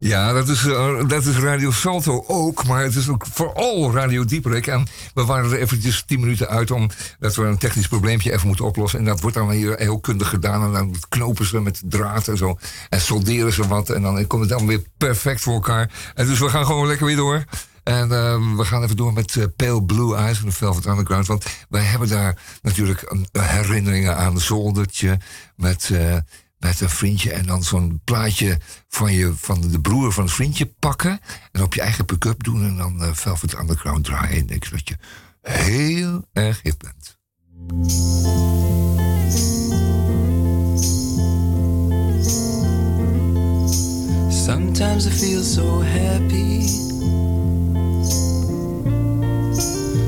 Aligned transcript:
Ja, 0.00 0.32
dat 0.32 0.48
is, 0.48 0.66
eh, 0.66 1.08
dat 1.08 1.24
is 1.24 1.36
Radio 1.36 1.70
Salto 1.70 2.24
ook, 2.26 2.66
maar 2.66 2.82
het 2.82 2.94
is 2.94 3.08
ook 3.08 3.26
vooral 3.32 3.92
Radio 3.92 4.24
Dieperik. 4.24 4.66
En 4.66 4.86
we 5.14 5.24
waren 5.24 5.50
er 5.50 5.58
eventjes 5.58 6.02
tien 6.06 6.20
minuten 6.20 6.48
uit 6.48 6.70
omdat 6.70 7.34
we 7.34 7.42
een 7.42 7.58
technisch 7.58 7.88
probleempje 7.88 8.32
even 8.32 8.46
moeten 8.46 8.64
oplossen. 8.64 8.98
En 8.98 9.04
dat 9.04 9.20
wordt 9.20 9.36
dan 9.36 9.50
hier 9.50 9.76
heel 9.76 10.00
kundig 10.00 10.28
gedaan. 10.28 10.64
En 10.64 10.72
dan 10.72 10.94
knopen 11.08 11.46
ze 11.46 11.60
met 11.60 11.82
draad 11.84 12.28
en 12.28 12.36
zo. 12.36 12.58
En 12.88 13.00
solderen 13.00 13.52
ze 13.52 13.66
wat. 13.66 13.90
En 13.90 14.02
dan 14.02 14.26
komt 14.26 14.40
het 14.40 14.58
dan 14.58 14.66
weer 14.66 14.82
perfect 14.96 15.40
voor 15.40 15.54
elkaar. 15.54 15.90
En 16.14 16.26
dus 16.26 16.38
we 16.38 16.48
gaan 16.48 16.66
gewoon 16.66 16.86
lekker 16.86 17.06
weer 17.06 17.16
door. 17.16 17.44
En 17.82 18.08
uh, 18.08 18.56
we 18.56 18.64
gaan 18.64 18.82
even 18.82 18.96
door 18.96 19.12
met 19.12 19.34
uh, 19.34 19.44
Pale 19.56 19.84
Blue 19.84 20.16
Eyes 20.16 20.38
van 20.38 20.48
de 20.48 20.54
Velvet 20.54 20.86
Underground. 20.86 21.26
Want 21.26 21.44
wij 21.68 21.82
hebben 21.82 22.08
daar 22.08 22.42
natuurlijk 22.62 23.14
herinneringen 23.32 24.16
aan 24.16 24.40
zoldertje 24.40 25.18
met, 25.56 25.88
uh, 25.92 26.16
met 26.58 26.80
een 26.80 26.90
vriendje. 26.90 27.32
En 27.32 27.46
dan 27.46 27.62
zo'n 27.62 28.00
plaatje 28.04 28.58
van, 28.88 29.12
je, 29.12 29.32
van 29.36 29.60
de 29.60 29.80
broer 29.80 30.12
van 30.12 30.24
het 30.24 30.32
vriendje 30.32 30.66
pakken. 30.78 31.20
En 31.52 31.62
op 31.62 31.74
je 31.74 31.80
eigen 31.80 32.04
pick-up 32.04 32.44
doen. 32.44 32.64
En 32.64 32.76
dan 32.76 33.02
uh, 33.02 33.12
Velvet 33.12 33.58
Underground 33.58 34.04
draaien. 34.04 34.38
En 34.38 34.46
denk 34.46 34.70
dat 34.70 34.88
je 34.88 34.96
heel 35.42 36.24
erg 36.32 36.62
hip 36.62 36.78
bent. 36.78 37.16
Sometimes 44.28 45.06
I 45.06 45.10
feel 45.10 45.42
so 45.42 45.82
happy. 45.82 46.66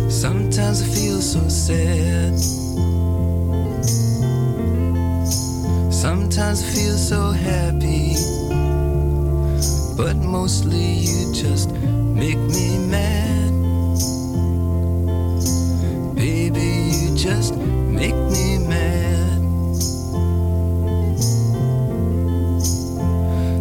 Sometimes 0.08 0.80
I 0.80 0.84
feel 0.84 1.20
so 1.20 1.48
sad. 1.48 2.60
Sometimes 6.00 6.64
feel 6.64 6.96
so 6.96 7.30
happy. 7.32 8.14
But 9.98 10.16
mostly 10.16 10.94
you 10.94 11.30
just 11.34 11.72
make 11.72 12.38
me 12.38 12.78
mad. 12.88 13.52
Baby, 16.14 16.96
you 16.96 17.14
just 17.14 17.54
make 17.54 18.14
me 18.14 18.56
mad. 18.66 19.40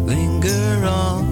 Linger 0.06 0.86
on. 0.86 1.29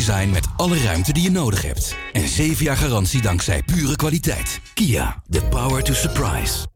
design 0.00 0.30
met 0.30 0.46
alle 0.56 0.82
ruimte 0.82 1.12
die 1.12 1.22
je 1.22 1.30
nodig 1.30 1.62
hebt. 1.62 1.96
En 2.12 2.28
7 2.28 2.64
jaar 2.64 2.76
garantie 2.76 3.22
dankzij 3.22 3.62
pure 3.62 3.96
kwaliteit. 3.96 4.60
Kia, 4.74 5.22
the 5.30 5.42
power 5.42 5.82
to 5.82 5.92
surprise. 5.92 6.66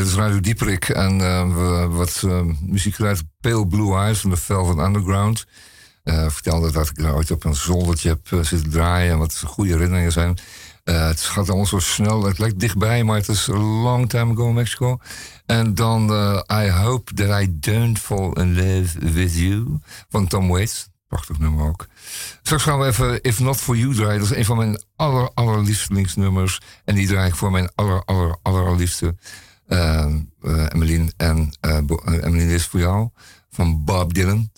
Dit 0.00 0.08
is 0.08 0.14
Radio 0.14 0.40
Dieperik 0.40 0.88
en 0.88 1.20
uh, 1.20 1.54
we, 1.54 1.86
wat 1.88 2.22
uh, 2.24 2.40
muziek 2.60 3.00
uit 3.00 3.22
Pale 3.40 3.66
Blue 3.66 3.96
Eyes 3.96 4.20
van 4.20 4.30
de 4.30 4.36
Velvet 4.36 4.78
Underground. 4.86 5.46
vertelde 6.04 6.72
dat 6.72 6.88
ik 6.88 7.02
daar 7.02 7.14
ooit 7.14 7.30
op 7.30 7.44
een 7.44 7.54
zoldertje 7.54 8.08
heb 8.08 8.44
zitten 8.44 8.70
draaien 8.70 9.12
en 9.12 9.18
wat 9.18 9.42
goede 9.46 9.72
herinneringen 9.72 10.12
zijn. 10.12 10.38
het 10.84 11.20
gaat 11.20 11.48
allemaal 11.48 11.66
zo 11.66 11.78
snel, 11.78 12.24
het 12.24 12.38
lijkt 12.38 12.60
dichtbij, 12.60 13.04
maar 13.04 13.16
het 13.16 13.28
is 13.28 13.48
a 13.50 13.56
long 13.56 14.08
time 14.08 14.32
ago 14.32 14.48
in 14.48 14.54
Mexico. 14.54 14.98
En 15.46 15.74
dan 15.74 16.10
I 16.52 16.70
Hope 16.70 17.14
That 17.14 17.42
I 17.42 17.58
Don't 17.60 17.98
Fall 17.98 18.30
in 18.32 18.54
Love 18.54 19.12
With 19.12 19.36
You 19.36 19.78
van 20.08 20.26
Tom 20.26 20.48
Waits. 20.48 20.88
Prachtig 21.08 21.38
nummer 21.38 21.66
ook. 21.66 21.86
Straks 22.42 22.62
gaan 22.62 22.78
we 22.78 22.86
even 22.86 23.22
If 23.22 23.40
Not 23.40 23.56
For 23.56 23.76
You 23.76 23.94
draaien. 23.94 24.20
Dat 24.20 24.30
is 24.30 24.36
een 24.36 24.44
van 24.44 24.56
mijn 24.56 24.82
aller, 24.96 25.30
allerlievelingsnummers. 25.34 26.60
En 26.84 26.94
die 26.94 27.06
draai 27.06 27.28
ik 27.28 27.34
voor 27.34 27.50
mijn 27.50 27.70
aller, 27.74 28.04
aller, 28.04 28.36
allerliefste 28.42 29.14
Emmeline. 29.70 31.12
En 31.16 31.50
uh, 31.60 31.76
Emmeline 32.24 32.54
is 32.54 32.66
voor 32.66 32.80
jou. 32.80 33.08
Van 33.50 33.84
Bob 33.84 34.14
Dylan. 34.14 34.50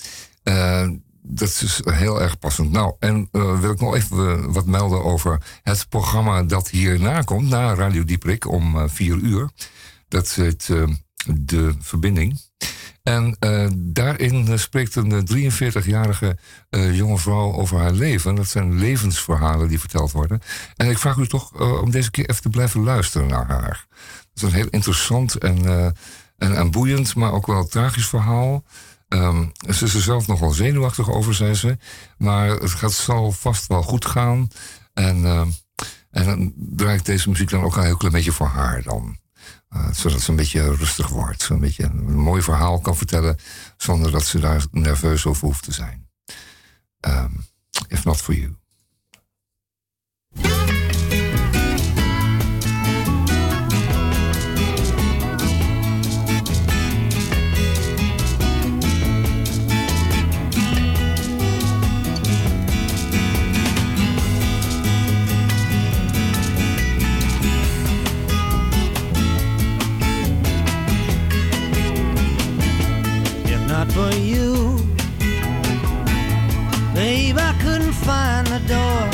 dat 1.23 1.49
is 1.49 1.81
heel 1.85 2.21
erg 2.21 2.39
passend. 2.39 2.71
Nou, 2.71 2.95
en 2.99 3.29
wil 3.33 3.71
ik 3.71 3.81
nog 3.81 3.95
even 3.95 4.53
wat 4.53 4.67
melden 4.67 5.05
over 5.05 5.43
het 5.63 5.87
programma 5.89 6.43
dat 6.43 6.69
hierna 6.69 7.23
komt. 7.23 7.49
Na 7.49 7.75
Radio 7.75 8.05
Dieprik 8.05 8.49
om 8.49 8.89
vier 8.89 9.17
uur. 9.17 9.51
Dat 10.09 10.31
heet 10.31 10.67
De 11.27 11.75
Verbinding. 11.81 12.41
En 13.03 13.37
daarin 13.75 14.59
spreekt 14.59 14.95
een 14.95 15.29
43-jarige 15.53 16.39
uh, 16.71 16.97
jonge 16.97 17.19
vrouw 17.19 17.53
over 17.53 17.79
haar 17.79 17.93
leven. 17.93 18.35
Dat 18.35 18.49
zijn 18.49 18.79
levensverhalen 18.79 19.69
die 19.69 19.81
verteld 19.81 20.13
worden. 20.13 20.41
En 20.77 20.91
ik 20.91 20.99
vraag 20.99 21.17
u 21.17 21.27
toch 21.27 21.61
om 21.83 21.91
deze 21.91 22.11
keer 22.11 22.31
even 22.31 22.43
te 22.43 22.49
blijven 22.49 22.83
luisteren 22.83 23.29
naar 23.29 23.47
haar. 23.47 23.87
Het 24.35 24.43
is 24.43 24.43
een 24.43 24.55
heel 24.55 24.69
interessant 24.71 25.35
en, 25.35 25.67
en, 26.37 26.57
en, 26.57 26.71
boeiend, 26.71 27.15
maar 27.15 27.33
ook 27.33 27.47
wel 27.47 27.67
tragisch 27.67 28.07
verhaal. 28.07 28.65
Um, 29.09 29.53
ze 29.71 29.85
is 29.85 29.95
er 29.95 30.01
zelf 30.01 30.27
nogal 30.27 30.51
zenuwachtig 30.51 31.11
over, 31.11 31.35
zei 31.35 31.55
ze. 31.55 31.79
Maar 32.19 32.49
het 32.49 32.71
gaat, 32.71 32.93
zal 32.93 33.33
vast 33.33 33.67
wel 33.67 33.83
goed 33.83 34.07
gaan. 34.07 34.49
En, 34.93 35.25
en 36.11 36.25
dan 36.25 36.53
draai 36.57 36.99
ik 36.99 37.05
deze 37.05 37.29
muziek 37.29 37.51
dan 37.51 37.63
ook 37.63 37.77
een 37.77 37.85
heel 37.85 37.97
klein 37.97 38.13
beetje 38.15 38.33
voor 38.33 38.47
haar 38.47 38.83
dan. 38.83 39.17
Uh, 39.77 39.93
zodat 39.93 40.21
ze 40.21 40.31
een 40.31 40.37
beetje 40.37 40.75
rustig 40.75 41.09
wordt. 41.09 41.49
Een 41.49 41.61
beetje 41.61 41.85
een 41.85 42.15
mooi 42.15 42.43
verhaal 42.43 42.81
kan 42.81 42.97
vertellen. 42.97 43.37
zonder 43.77 44.11
dat 44.11 44.25
ze 44.25 44.41
daar 44.41 44.65
nerveus 44.71 45.27
over 45.27 45.47
hoeft 45.47 45.63
te 45.63 45.73
zijn. 45.73 46.09
Um, 47.01 47.45
if 47.89 48.05
not 48.05 48.21
for 48.21 48.35
you. 48.35 48.62
Not 73.85 73.93
for 73.93 74.17
you. 74.17 74.79
Babe, 76.95 77.37
I 77.39 77.53
couldn't 77.63 77.93
find 77.93 78.47
the 78.47 78.61
door, 78.75 79.11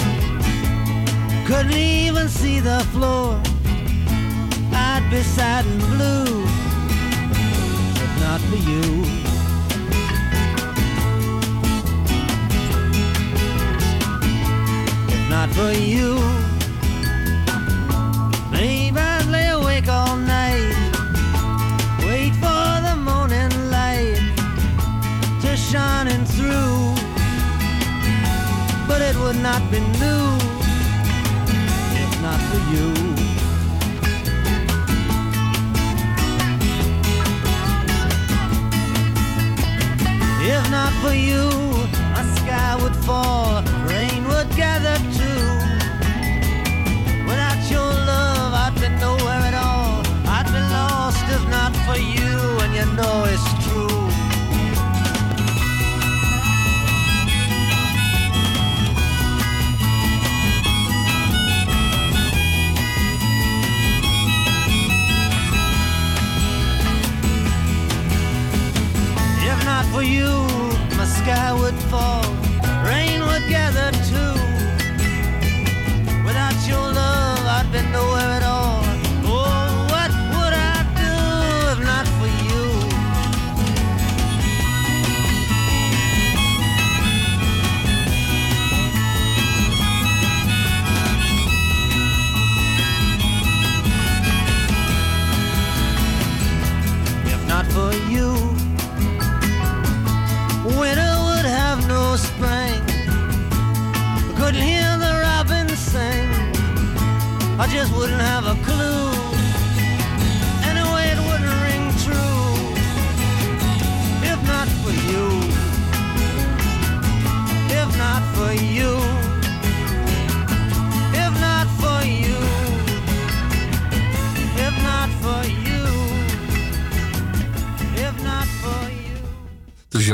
couldn't 1.47 1.73
even 1.73 2.29
see 2.29 2.61
the 2.61 2.81
floor. 2.93 3.41
I'd 4.73 5.09
be 5.11 5.23
sad 5.23 5.65
and 5.65 5.81
blue 5.93 6.45
if 8.05 8.13
not 8.21 8.41
for 8.49 8.61
you. 8.71 8.85
If 15.15 15.23
not 15.31 15.49
for 15.51 15.73
you, 15.73 16.13
babe, 18.53 18.97
I'd 18.99 19.27
lay 19.31 19.49
awake 19.49 19.89
all 19.89 20.17
night, 20.17 20.38
would 29.29 29.43
not 29.43 29.61
be 29.71 29.79
new 29.79 30.25
if 32.03 32.13
not 32.23 32.41
for 32.49 32.61
you. 32.73 32.89
If 40.51 40.71
not 40.71 40.93
for 41.03 41.13
you, 41.13 41.45
a 42.21 42.25
sky 42.37 42.79
would 42.81 42.97
fall, 43.05 43.63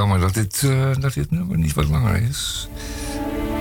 dat 0.09 0.35
dit, 0.35 0.63
uh, 0.63 0.95
dat 1.01 1.15
dit 1.15 1.31
nummer 1.31 1.59
niet 1.59 1.75
wat 1.75 1.89
langer 1.89 2.23
is. 2.23 2.69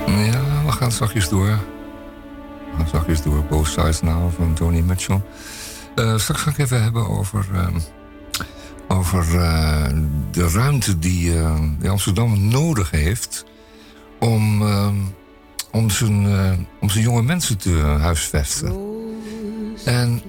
Ja, 0.06 0.64
we 0.64 0.72
gaan 0.72 0.92
zachtjes 0.92 1.28
door. 1.28 1.46
We 1.46 2.76
gaan 2.76 2.88
zachtjes 2.88 3.22
door. 3.22 3.44
Both 3.44 3.66
Sides 3.66 4.02
Now 4.02 4.32
van 4.36 4.54
Tony 4.54 4.80
Mitchell. 4.80 5.20
Uh, 5.94 6.18
straks 6.18 6.40
ga 6.40 6.50
ik 6.50 6.58
even 6.58 6.82
hebben 6.82 7.08
over, 7.08 7.46
uh, 7.54 7.66
over 8.88 9.26
de 10.30 10.48
ruimte 10.48 10.98
die, 10.98 11.32
die, 11.78 11.90
Amsterdam 11.90 12.48
nodig 12.48 12.90
heeft... 12.90 13.44
om, 14.20 14.62
om, 15.70 15.90
zijn, 15.90 16.26
om 16.80 16.90
zijn 16.90 17.04
jonge 17.04 17.22
mensen 17.22 17.58
te 17.58 17.72
huisvesten. 18.00 18.76
En 19.84 20.22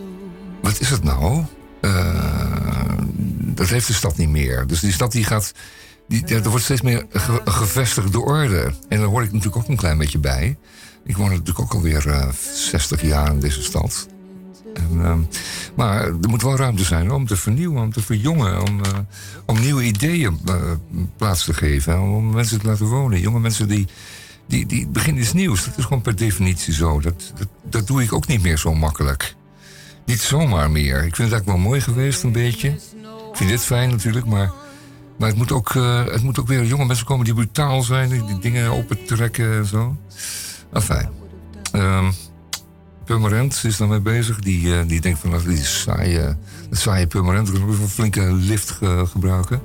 wat 0.61 0.79
is 0.79 0.89
het 0.89 1.03
nou? 1.03 1.43
dat 3.55 3.67
heeft 3.67 3.87
de 3.87 3.93
stad 3.93 4.17
niet 4.17 4.29
meer. 4.29 4.67
Dus 4.67 4.79
die 4.79 4.91
stad 4.91 5.11
die 5.11 5.23
gaat. 5.23 5.53
Die, 6.07 6.23
ja, 6.25 6.35
er 6.35 6.49
wordt 6.49 6.63
steeds 6.63 6.81
meer 6.81 7.05
ge, 7.11 7.41
gevestigde 7.45 8.19
orde. 8.19 8.73
En 8.89 8.99
daar 8.99 9.07
hoor 9.07 9.23
ik 9.23 9.31
natuurlijk 9.31 9.63
ook 9.63 9.67
een 9.67 9.75
klein 9.75 9.97
beetje 9.97 10.19
bij. 10.19 10.57
Ik 11.03 11.17
woon 11.17 11.29
natuurlijk 11.29 11.59
ook 11.59 11.73
alweer 11.73 12.07
uh, 12.07 12.29
60 12.53 13.01
jaar 13.01 13.31
in 13.31 13.39
deze 13.39 13.63
stad. 13.63 14.07
En, 14.73 14.89
uh, 14.93 15.15
maar 15.75 16.05
er 16.05 16.29
moet 16.29 16.41
wel 16.41 16.55
ruimte 16.55 16.83
zijn 16.83 17.11
om 17.11 17.27
te 17.27 17.37
vernieuwen, 17.37 17.81
om 17.81 17.91
te 17.91 18.01
verjongen, 18.01 18.61
om, 18.61 18.79
uh, 18.79 18.91
om 19.45 19.59
nieuwe 19.59 19.83
ideeën 19.83 20.39
uh, 20.49 20.55
plaats 21.17 21.45
te 21.45 21.53
geven. 21.53 22.01
Om 22.01 22.29
mensen 22.29 22.59
te 22.59 22.67
laten 22.67 22.85
wonen. 22.85 23.19
Jonge 23.19 23.39
mensen 23.39 23.67
die, 23.67 23.87
die, 24.47 24.65
die 24.65 24.87
beginnen 24.87 25.21
iets 25.21 25.33
nieuws. 25.33 25.65
Dat 25.65 25.77
is 25.77 25.83
gewoon 25.83 26.01
per 26.01 26.15
definitie 26.15 26.73
zo. 26.73 26.99
Dat, 26.99 27.33
dat, 27.37 27.47
dat 27.69 27.87
doe 27.87 28.03
ik 28.03 28.13
ook 28.13 28.27
niet 28.27 28.41
meer 28.41 28.57
zo 28.57 28.73
makkelijk. 28.73 29.35
Niet 30.05 30.21
zomaar 30.21 30.71
meer. 30.71 30.95
Ik 30.95 31.15
vind 31.15 31.17
het 31.17 31.31
eigenlijk 31.31 31.45
wel 31.45 31.57
mooi 31.57 31.81
geweest, 31.81 32.23
een 32.23 32.31
beetje. 32.31 32.69
Ik 33.31 33.41
vind 33.41 33.49
dit 33.49 33.61
fijn 33.61 33.89
natuurlijk, 33.89 34.25
maar, 34.25 34.51
maar 35.19 35.27
het, 35.29 35.37
moet 35.37 35.51
ook, 35.51 35.75
eh, 35.75 36.05
het 36.05 36.23
moet 36.23 36.39
ook 36.39 36.47
weer 36.47 36.65
jonge 36.65 36.85
mensen 36.85 37.05
komen 37.05 37.25
die 37.25 37.33
brutaal 37.33 37.81
zijn, 37.83 38.09
die, 38.09 38.39
dingen 38.39 38.69
open 38.71 39.05
trekken 39.05 39.53
en 39.53 39.65
zo. 39.65 39.95
Enfin. 40.73 41.07
Ehm 41.71 42.11
Purmerend 43.05 43.61
is 43.63 43.77
daarmee 43.77 43.99
bezig. 43.99 44.39
Die, 44.39 44.79
eh, 44.79 44.87
die 44.87 45.01
denkt 45.01 45.19
van, 45.19 45.39
die 45.47 45.63
saaie, 45.63 46.37
dat 46.69 46.79
saaie 46.79 47.07
Purmerend, 47.07 47.49
we 47.49 47.57
kunnen 47.57 47.81
een 47.81 47.87
flinke 47.89 48.21
lift 48.33 48.71
ge- 48.71 49.05
gebruiken. 49.11 49.61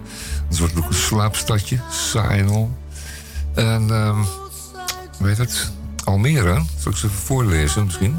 Het 0.49 0.59
wordt 0.59 0.77
ook 0.77 0.89
een 0.89 0.95
slaapstadje, 0.95 1.81
saai 1.91 2.43
en. 2.43 2.69
En, 3.55 3.91
ehm 3.91 4.19
weet 5.19 5.39
het, 5.39 5.73
Almere, 6.05 6.63
zal 6.79 6.93
ik 6.93 6.99
ze 6.99 7.07
even 7.07 7.19
voorlezen 7.19 7.85
misschien? 7.85 8.17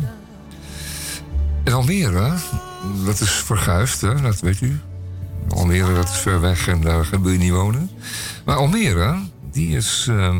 In 1.63 1.73
Almere, 1.73 2.33
dat 3.05 3.19
is 3.19 3.31
verguisd, 3.31 4.01
hè, 4.01 4.21
dat 4.21 4.39
weet 4.39 4.61
u. 4.61 4.79
Almere, 5.49 5.93
dat 5.93 6.09
is 6.09 6.17
ver 6.17 6.41
weg 6.41 6.67
en 6.67 6.81
daar 6.81 7.07
wil 7.09 7.31
je 7.31 7.37
niet 7.37 7.51
wonen. 7.51 7.89
Maar 8.45 8.55
Almere, 8.55 9.19
die 9.51 9.75
is 9.75 10.07
eh, 10.09 10.35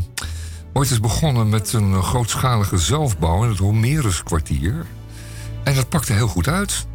ooit 0.74 0.89
eens 0.89 1.00
begonnen 1.00 1.50
met 1.50 1.74
een 1.74 2.03
grootschalige 2.03 2.77
zelfbouw 2.77 3.43
in 3.43 3.50
het 3.50 3.58
Homeruskwartier. 3.58 4.86
En 5.63 5.75
dat 5.75 5.89
pakte 5.89 6.13
heel 6.13 6.27
goed 6.27 6.48
uit. 6.48 6.86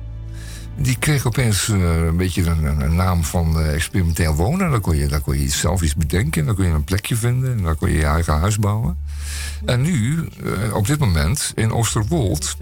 Die 0.79 0.99
kreeg 0.99 1.27
opeens 1.27 1.69
eh, 1.69 2.05
een 2.05 2.17
beetje 2.17 2.47
een, 2.47 2.95
naam 2.95 3.25
van 3.25 3.61
eh, 3.61 3.75
experimenteel 3.75 4.35
wonen. 4.35 4.71
Dan 4.71 4.81
kon, 4.81 4.97
je, 4.97 5.07
dan 5.07 5.21
kon 5.21 5.41
je 5.41 5.49
zelf 5.49 5.83
iets 5.83 5.95
bedenken. 5.95 6.47
Dan 6.47 6.55
kon 6.55 6.65
je 6.65 6.71
een 6.71 6.85
plekje 6.85 7.17
vinden. 7.17 7.53
En 7.53 7.63
dan 7.63 7.77
kon 7.77 7.91
je 7.91 7.97
je 7.97 8.05
eigen 8.05 8.39
huis 8.39 8.59
bouwen. 8.59 8.97
En 9.65 9.81
nu, 9.81 10.29
eh, 10.45 10.75
op 10.75 10.87
dit 10.87 10.99
moment, 10.99 11.53
in 11.55 11.73
Oosterwold... 11.73 12.57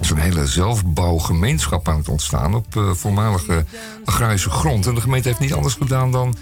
is 0.00 0.10
een 0.10 0.18
hele 0.18 0.46
zelfbouwgemeenschap 0.46 1.88
aan 1.88 1.98
het 1.98 2.08
ontstaan... 2.08 2.54
op 2.54 2.76
eh, 2.76 2.90
voormalige 2.90 3.64
agrarische 4.04 4.50
grond. 4.50 4.86
En 4.86 4.94
de 4.94 5.00
gemeente 5.00 5.28
heeft 5.28 5.40
niet 5.40 5.52
anders 5.52 5.74
gedaan 5.74 6.12
dan, 6.12 6.36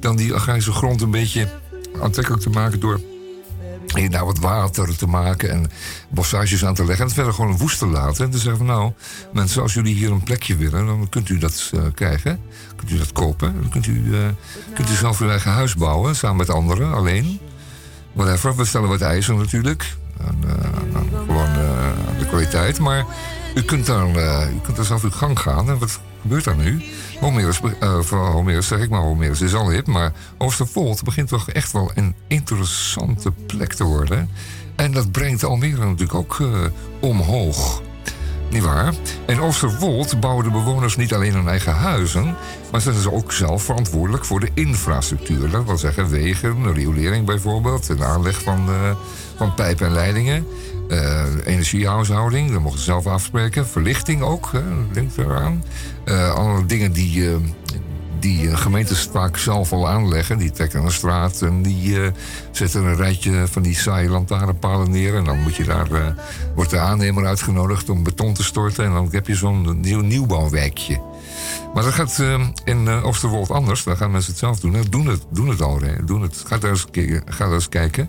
dan 0.00 0.16
die 0.16 0.34
agrarische 0.34 0.72
grond... 0.72 1.00
een 1.00 1.10
beetje 1.10 1.48
aantrekkelijk 2.00 2.42
te 2.42 2.50
maken 2.50 2.80
door 2.80 3.00
hier 3.94 4.10
daar 4.10 4.24
wat 4.24 4.38
water 4.38 4.96
te 4.96 5.06
maken 5.06 5.50
en 5.50 5.70
bossages 6.08 6.64
aan 6.64 6.74
te 6.74 6.84
leggen. 6.84 7.06
En 7.06 7.12
verder 7.12 7.32
gewoon 7.32 7.56
woest 7.56 7.78
te 7.78 7.86
laten. 7.86 8.24
En 8.24 8.30
te 8.30 8.38
zeggen 8.38 8.56
van 8.56 8.66
nou, 8.66 8.92
mensen, 9.32 9.62
als 9.62 9.74
jullie 9.74 9.94
hier 9.94 10.10
een 10.10 10.22
plekje 10.22 10.56
willen, 10.56 10.86
dan 10.86 11.08
kunt 11.08 11.28
u 11.28 11.38
dat 11.38 11.70
eh, 11.74 11.80
krijgen. 11.94 12.40
Kunt 12.76 12.90
u 12.90 12.98
dat 12.98 13.12
kopen. 13.12 13.54
Dan 13.60 13.70
kunt 13.70 13.86
u, 13.86 14.12
kunt 14.74 14.90
u 14.90 14.94
zelf 14.94 15.20
uw 15.20 15.28
eigen 15.28 15.50
huis 15.50 15.74
bouwen, 15.74 16.16
samen 16.16 16.36
met 16.36 16.50
anderen, 16.50 16.92
alleen. 16.92 17.40
Whatever, 18.16 18.56
we 18.56 18.64
stellen 18.64 18.88
wat 18.88 19.00
eisen 19.00 19.36
natuurlijk. 19.36 19.96
En, 20.18 20.38
nou, 20.92 21.04
gewoon 21.26 21.46
eh, 21.46 22.18
de 22.18 22.26
kwaliteit. 22.26 22.78
Maar 22.78 23.06
u 23.54 23.62
kunt, 23.62 23.86
daar, 23.86 24.06
eh, 24.06 24.54
u 24.54 24.60
kunt 24.62 24.76
daar 24.76 24.84
zelf 24.84 25.02
uw 25.02 25.10
gang 25.10 25.38
gaan. 25.38 25.68
En 25.68 25.78
wat 25.78 26.00
gebeurt 26.20 26.44
daar 26.44 26.56
nu? 26.56 26.84
Homerus, 27.20 27.60
Homerus 28.10 28.66
zeg 28.66 28.80
ik 28.80 28.90
maar, 28.90 29.00
Homerus 29.00 29.40
is 29.40 29.54
al 29.54 29.70
hip. 29.70 29.86
Maar 29.86 30.12
Oosterwold 30.38 31.02
begint 31.02 31.28
toch 31.28 31.50
echt 31.50 31.72
wel 31.72 31.90
een 31.94 32.14
interessante 32.28 33.30
plek 33.46 33.72
te 33.72 33.84
worden. 33.84 34.30
En 34.76 34.92
dat 34.92 35.12
brengt 35.12 35.44
Almere 35.44 35.86
natuurlijk 35.86 36.14
ook 36.14 36.42
omhoog. 37.00 37.82
Niet 38.50 38.62
waar? 38.62 38.94
In 39.26 39.40
Oosterwold 39.40 40.20
bouwen 40.20 40.44
de 40.44 40.50
bewoners 40.50 40.96
niet 40.96 41.14
alleen 41.14 41.32
hun 41.32 41.48
eigen 41.48 41.72
huizen, 41.72 42.36
maar 42.70 42.80
zijn 42.80 42.94
ze 42.94 43.12
ook 43.12 43.32
zelf 43.32 43.62
verantwoordelijk 43.62 44.24
voor 44.24 44.40
de 44.40 44.50
infrastructuur. 44.54 45.50
Dat 45.50 45.64
wil 45.64 45.78
zeggen 45.78 46.08
wegen, 46.08 46.72
riolering 46.72 47.26
bijvoorbeeld, 47.26 47.86
de 47.86 48.04
aanleg 48.04 48.42
van, 48.42 48.68
eh, 48.68 48.96
van 49.36 49.54
pijpen 49.54 49.86
en 49.86 49.92
leidingen, 49.92 50.46
eh, 50.88 51.24
energiehuishouding, 51.44 52.52
dat 52.52 52.60
mogen 52.60 52.78
ze 52.78 52.84
zelf 52.84 53.06
afspreken, 53.06 53.66
verlichting 53.66 54.22
ook, 54.22 54.48
hè, 54.52 54.62
denk 54.92 55.10
eraan. 55.16 55.64
Eh 56.04 56.34
alle 56.34 56.66
dingen 56.66 56.92
die, 56.92 57.28
die 58.26 58.50
eh, 58.50 58.56
gemeentes 58.56 59.08
vaak 59.12 59.36
zelf 59.36 59.72
al 59.72 59.88
aanleggen. 59.88 60.38
Die 60.38 60.50
trekken 60.50 60.84
een 60.84 60.92
straat 60.92 61.42
en 61.42 61.62
die 61.62 62.02
eh, 62.02 62.12
zetten 62.50 62.84
een 62.84 62.96
rijtje 62.96 63.46
van 63.50 63.62
die 63.62 63.74
saaie 63.74 64.08
lantaarnpalen 64.08 64.90
neer. 64.90 65.14
En 65.16 65.24
dan 65.24 65.40
moet 65.42 65.56
je 65.56 65.64
daar, 65.64 65.90
eh, 65.92 66.06
wordt 66.54 66.70
de 66.70 66.78
aannemer 66.78 67.26
uitgenodigd 67.26 67.88
om 67.88 68.02
beton 68.02 68.34
te 68.34 68.44
storten. 68.44 68.84
En 68.84 68.92
dan 68.92 69.08
heb 69.10 69.26
je 69.26 69.34
zo'n 69.34 69.80
nieuw, 69.80 70.00
nieuwbouwwijkje. 70.00 71.00
Maar 71.74 71.82
dat 71.82 71.92
gaat 71.92 72.22
in 72.64 72.88
Oosterwold 72.88 73.50
anders. 73.50 73.84
Daar 73.84 73.96
gaan 73.96 74.10
mensen 74.10 74.30
het 74.30 74.40
zelf 74.40 74.60
doen. 74.60 74.76
Doen 74.90 75.06
het, 75.06 75.24
doen 75.30 75.48
het 75.48 75.62
al. 75.62 75.80
Doen 76.04 76.22
het. 76.22 76.42
Ga 76.46 76.58
daar 76.58 76.70
eens, 76.70 76.86
ga 77.26 77.44
daar 77.44 77.54
eens 77.54 77.68
kijken. 77.68 78.08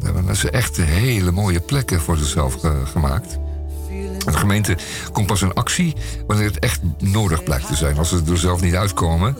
Daar 0.00 0.14
hebben 0.14 0.36
ze 0.36 0.50
echt 0.50 0.76
hele 0.76 1.30
mooie 1.32 1.60
plekken 1.60 2.00
voor 2.00 2.16
zichzelf 2.16 2.54
ge- 2.54 2.82
gemaakt. 2.84 3.38
De 4.24 4.32
gemeente 4.32 4.76
komt 5.12 5.26
pas 5.26 5.42
in 5.42 5.54
actie 5.54 5.94
wanneer 6.26 6.46
het 6.46 6.58
echt 6.58 6.80
nodig 6.98 7.42
blijkt 7.42 7.66
te 7.66 7.76
zijn. 7.76 7.98
Als 7.98 8.08
ze 8.08 8.22
er 8.30 8.38
zelf 8.38 8.60
niet 8.60 8.74
uitkomen. 8.74 9.38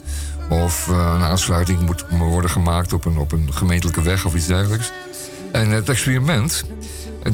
Of 0.49 0.89
eh, 0.89 1.13
een 1.15 1.23
aansluiting 1.23 1.81
moet 1.81 2.05
worden 2.09 2.51
gemaakt 2.51 2.93
op 2.93 3.05
een, 3.05 3.19
op 3.19 3.33
een 3.33 3.53
gemeentelijke 3.53 4.03
weg 4.03 4.25
of 4.25 4.35
iets 4.35 4.47
dergelijks. 4.47 4.93
En 5.53 5.71
het 5.71 5.89
experiment, 5.89 6.65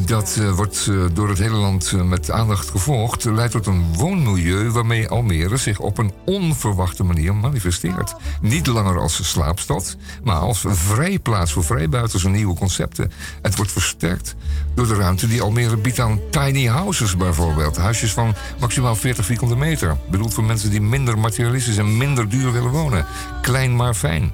dat 0.07 0.37
eh, 0.40 0.51
wordt 0.51 0.87
eh, 0.90 1.05
door 1.12 1.29
het 1.29 1.38
hele 1.38 1.57
land 1.57 1.92
eh, 1.92 2.03
met 2.03 2.31
aandacht 2.31 2.70
gevolgd, 2.70 3.25
leidt 3.25 3.53
tot 3.53 3.66
een 3.66 3.94
woonmilieu 3.97 4.70
waarmee 4.70 5.09
Almere 5.09 5.57
zich 5.57 5.79
op 5.79 5.99
een 5.99 6.12
onverwachte 6.25 7.05
manier 7.05 7.35
manifesteert. 7.35 8.14
Niet 8.40 8.66
langer 8.66 8.99
als 8.99 9.31
slaapstad, 9.31 9.97
maar 10.23 10.37
als 10.37 10.64
vrijplaats 10.68 11.53
voor 11.53 11.64
vrijbuiters 11.64 12.25
en 12.25 12.31
nieuwe 12.33 12.55
concepten. 12.55 13.12
Het 13.42 13.57
wordt 13.57 13.73
versterkt 13.73 14.35
door 14.75 14.87
de 14.87 14.94
ruimte 14.94 15.27
die 15.27 15.42
Almere 15.42 15.77
biedt 15.77 16.01
aan 16.01 16.20
tiny 16.31 16.66
houses 16.66 17.16
bijvoorbeeld. 17.16 17.77
Huisjes 17.77 18.12
van 18.12 18.35
maximaal 18.61 18.97
40 18.97 19.25
vierkante 19.25 19.57
meter. 19.57 19.97
Bedoeld 20.11 20.35
voor 20.35 20.44
mensen 20.44 20.70
die 20.70 20.81
minder 20.81 21.18
materialistisch 21.18 21.77
en 21.77 21.97
minder 21.97 22.29
duur 22.29 22.53
willen 22.53 22.70
wonen. 22.70 23.07
Klein 23.42 23.77
maar 23.77 23.94
fijn. 23.94 24.33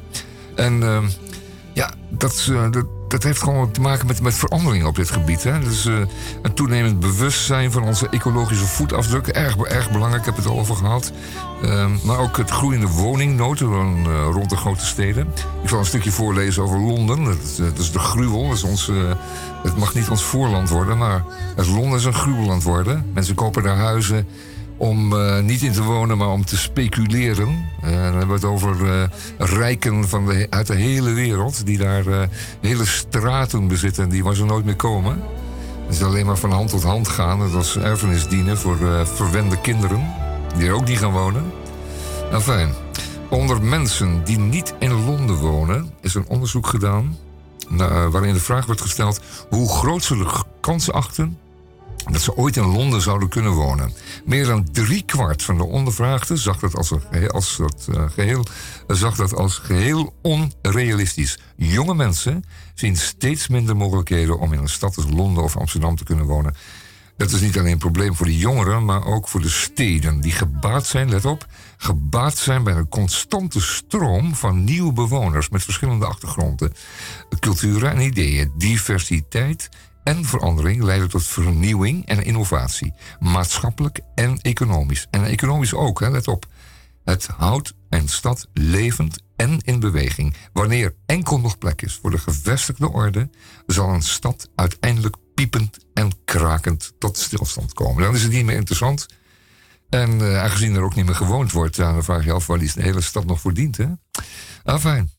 En 0.55 0.83
eh, 0.83 1.03
ja, 1.73 1.91
dat, 2.11 2.53
dat, 2.71 3.00
dat 3.11 3.23
heeft 3.23 3.42
gewoon 3.42 3.70
te 3.70 3.81
maken 3.81 4.07
met, 4.07 4.20
met 4.20 4.35
verandering 4.35 4.85
op 4.85 4.96
dit 4.96 5.11
gebied. 5.11 5.42
Hè. 5.42 5.59
Dus 5.59 5.87
eh, 5.87 5.94
een 6.42 6.55
toenemend 6.55 7.01
bewustzijn 7.01 7.73
van 7.73 7.83
onze 7.83 8.09
ecologische 8.09 8.66
voetafdruk. 8.66 9.27
Erg, 9.27 9.57
erg 9.57 9.90
belangrijk, 9.90 10.20
ik 10.20 10.27
heb 10.27 10.37
het 10.37 10.46
al 10.46 10.59
over 10.59 10.77
gehad. 10.77 11.12
Ehm, 11.62 11.90
maar 12.03 12.18
ook 12.18 12.37
het 12.37 12.51
groeiende 12.51 12.87
woningnood 12.87 13.61
eh, 13.61 13.68
rond 14.33 14.51
de 14.51 14.57
grote 14.57 14.87
steden. 14.87 15.27
Ik 15.62 15.68
zal 15.68 15.79
een 15.79 15.85
stukje 15.85 16.11
voorlezen 16.11 16.62
over 16.62 16.79
Londen. 16.79 17.25
Dat, 17.25 17.37
is, 17.44 17.59
eh, 17.59 17.64
dat 17.64 17.79
is 17.79 17.92
de 17.92 17.99
gruwel. 17.99 18.49
Dat 18.49 18.57
is 18.57 18.62
ons, 18.62 18.90
het 19.62 19.77
mag 19.77 19.94
niet 19.94 20.09
ons 20.09 20.23
voorland 20.23 20.68
worden, 20.68 20.99
maar 20.99 21.25
het 21.57 21.66
Londen 21.66 21.99
is 21.99 22.05
een 22.05 22.14
gruwelland 22.14 22.62
worden. 22.62 23.07
Mensen 23.12 23.35
kopen 23.35 23.62
daar 23.62 23.77
huizen 23.77 24.27
om 24.81 25.12
eh, 25.12 25.40
niet 25.40 25.62
in 25.62 25.73
te 25.73 25.83
wonen, 25.83 26.19
maar 26.19 26.29
om 26.29 26.45
te 26.45 26.57
speculeren. 26.57 27.69
Eh, 27.83 27.90
dan 27.90 28.01
hebben 28.01 28.27
we 28.27 28.33
het 28.33 28.45
over 28.45 28.93
eh, 28.93 29.09
rijken 29.38 30.09
van 30.09 30.47
uit 30.51 30.66
de 30.66 30.75
hele 30.75 31.12
wereld... 31.12 31.66
die 31.66 31.79
daar 31.79 32.29
hele 32.61 32.87
straten 32.87 33.69
bezitten 33.69 34.03
en 34.03 34.09
die 34.11 34.25
waar 34.25 34.35
ze 34.35 34.45
nooit 34.45 34.64
meer 34.64 34.77
komen. 34.77 35.23
Dat 35.87 35.95
is 35.95 36.03
alleen 36.03 36.27
maar 36.27 36.37
van 36.37 36.53
hand 36.53 36.71
tot 36.71 36.83
hand 36.83 37.09
gaan. 37.09 37.38
Dat 37.38 37.55
als 37.55 37.77
erfenis 37.77 38.29
dienen 38.29 38.59
voor 38.59 38.77
verwende 39.14 39.61
kinderen... 39.61 40.14
die 40.57 40.69
er 40.69 40.75
ook 40.75 40.88
niet 40.88 40.99
gaan 40.99 41.12
wonen. 41.12 41.53
Nou, 42.31 42.43
fijn. 42.43 42.75
Onder 43.29 43.62
mensen 43.62 44.25
die 44.25 44.38
niet 44.38 44.75
in 44.79 45.05
Londen 45.05 45.37
wonen... 45.37 45.90
is 46.01 46.14
een 46.14 46.29
onderzoek 46.29 46.66
gedaan... 46.66 47.16
waarin 48.11 48.35
de 48.35 48.40
vraag 48.40 48.66
wordt 48.66 48.81
gesteld... 48.81 49.21
hoe 49.49 49.69
groot 49.69 50.03
ze 50.03 50.16
de 50.16 50.43
kans 50.61 50.93
achten 50.93 51.38
dat 52.11 52.21
ze 52.21 52.37
ooit 52.37 52.57
in 52.57 52.65
Londen 52.65 53.01
zouden 53.01 53.29
kunnen 53.29 53.53
wonen. 53.53 53.93
Meer 54.25 54.47
dan 54.47 54.71
driekwart 54.73 55.43
van 55.43 55.57
de 55.57 55.65
ondervraagden 55.65 56.39
zag 56.39 56.59
dat 56.59 56.77
als, 56.77 56.93
als 57.29 57.57
dat, 57.57 57.89
eh, 57.95 58.11
geheel, 58.11 58.45
zag 58.87 59.17
dat 59.17 59.35
als 59.35 59.55
geheel 59.55 60.15
onrealistisch. 60.23 61.39
Jonge 61.57 61.95
mensen 61.95 62.45
zien 62.75 62.97
steeds 62.97 63.49
minder 63.49 63.77
mogelijkheden 63.77 64.39
om 64.39 64.53
in 64.53 64.59
een 64.59 64.69
stad 64.69 64.97
als 64.97 65.07
Londen 65.11 65.43
of 65.43 65.57
Amsterdam 65.57 65.97
te 65.97 66.05
kunnen 66.05 66.27
wonen. 66.27 66.55
Dat 67.21 67.33
is 67.33 67.41
niet 67.41 67.59
alleen 67.59 67.73
een 67.73 67.79
probleem 67.79 68.15
voor 68.15 68.27
de 68.27 68.39
jongeren, 68.39 68.85
maar 68.85 69.05
ook 69.05 69.29
voor 69.29 69.41
de 69.41 69.49
steden 69.49 70.21
die 70.21 70.33
gebaat 70.33 70.87
zijn, 70.87 71.11
let 71.11 71.25
op, 71.25 71.47
gebaat 71.77 72.37
zijn 72.37 72.63
bij 72.63 72.75
een 72.75 72.89
constante 72.89 73.61
stroom 73.61 74.35
van 74.35 74.65
nieuwe 74.65 74.93
bewoners 74.93 75.49
met 75.49 75.63
verschillende 75.63 76.07
achtergronden, 76.07 76.73
culturen 77.41 77.91
en 77.91 78.01
ideeën, 78.01 78.53
diversiteit 78.57 79.69
en 80.05 80.25
verandering 80.25 80.83
leiden 80.83 81.09
tot 81.09 81.27
vernieuwing 81.27 82.07
en 82.07 82.25
innovatie, 82.25 82.93
maatschappelijk 83.19 84.01
en 84.15 84.41
economisch. 84.41 85.07
En 85.11 85.25
economisch 85.25 85.75
ook, 85.75 86.01
hè, 86.01 86.11
let 86.11 86.29
op. 86.29 86.47
Het 87.05 87.27
houdt 87.27 87.75
een 87.89 88.09
stad 88.09 88.49
levend 88.53 89.23
en 89.37 89.59
in 89.61 89.81
beweging. 89.81 90.35
Wanneer 90.53 90.95
enkel 91.07 91.41
nog 91.41 91.59
plek 91.59 91.83
is 91.83 91.99
voor 92.03 92.11
de 92.11 92.19
gevestigde 92.19 92.91
orde, 92.91 93.31
zal 93.67 93.89
een 93.89 94.03
stad 94.03 94.49
uiteindelijk 94.55 95.17
piepend 95.35 95.79
en 95.95 96.25
krakend 96.25 96.93
tot 96.99 97.19
stilstand 97.19 97.73
komen. 97.73 98.03
Dan 98.03 98.15
is 98.15 98.23
het 98.23 98.33
niet 98.33 98.45
meer 98.45 98.57
interessant. 98.57 99.07
En 99.89 100.21
eh, 100.21 100.43
aangezien 100.43 100.75
er 100.75 100.83
ook 100.83 100.95
niet 100.95 101.07
meer 101.07 101.15
gewoond 101.15 101.53
wordt, 101.53 101.77
dan 101.77 102.05
vraag 102.05 102.25
je 102.25 102.33
af 102.33 102.47
waar 102.47 102.59
die 102.59 102.71
hele 102.75 103.01
stad 103.01 103.25
nog 103.25 103.41
voor 103.41 103.55
dient. 103.55 103.77
Hè? 103.77 103.87
Ah, 104.63 104.81
fijn. 104.81 105.11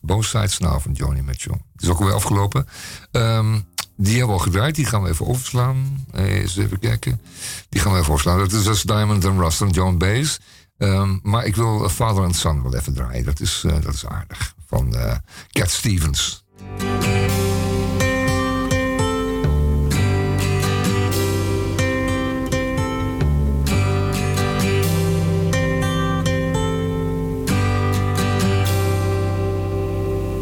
Both 0.00 0.24
Sides 0.24 0.56
van 0.56 0.92
Joni 0.92 1.22
Mitchell. 1.22 1.58
Het 1.72 1.82
is 1.82 1.88
ook 1.88 1.98
alweer 1.98 2.14
afgelopen. 2.14 2.66
Ehm, 3.10 3.60
die 4.02 4.16
hebben 4.18 4.26
we 4.26 4.40
al 4.42 4.46
gedraaid. 4.50 4.74
Die 4.74 4.84
gaan 4.84 5.02
we 5.02 5.08
even 5.08 5.26
overslaan. 5.26 6.04
Eh, 6.12 6.40
Eens 6.40 6.56
even 6.56 6.78
kijken. 6.78 7.20
Die 7.68 7.80
gaan 7.80 7.92
we 7.92 7.98
even 7.98 8.10
overslaan. 8.10 8.38
Dat 8.38 8.52
is 8.52 8.62
dus 8.62 8.82
Diamond 8.82 9.24
and 9.24 9.40
Rust 9.40 9.60
en 9.60 9.70
John 9.70 9.96
Baez. 9.96 10.38
Ehm, 10.78 11.18
maar 11.22 11.44
ik 11.44 11.56
wil 11.56 11.88
Father 11.88 12.24
and 12.24 12.36
Son 12.36 12.62
wel 12.62 12.74
even 12.74 12.94
draaien. 12.94 13.24
Dat 13.24 13.40
is, 13.40 13.62
eh, 13.66 13.72
dat 13.82 13.94
is 13.94 14.06
aardig. 14.06 14.54
Van 14.66 14.94
eh, 14.96 15.16
Cat 15.50 15.70
Stevens. 15.70 16.44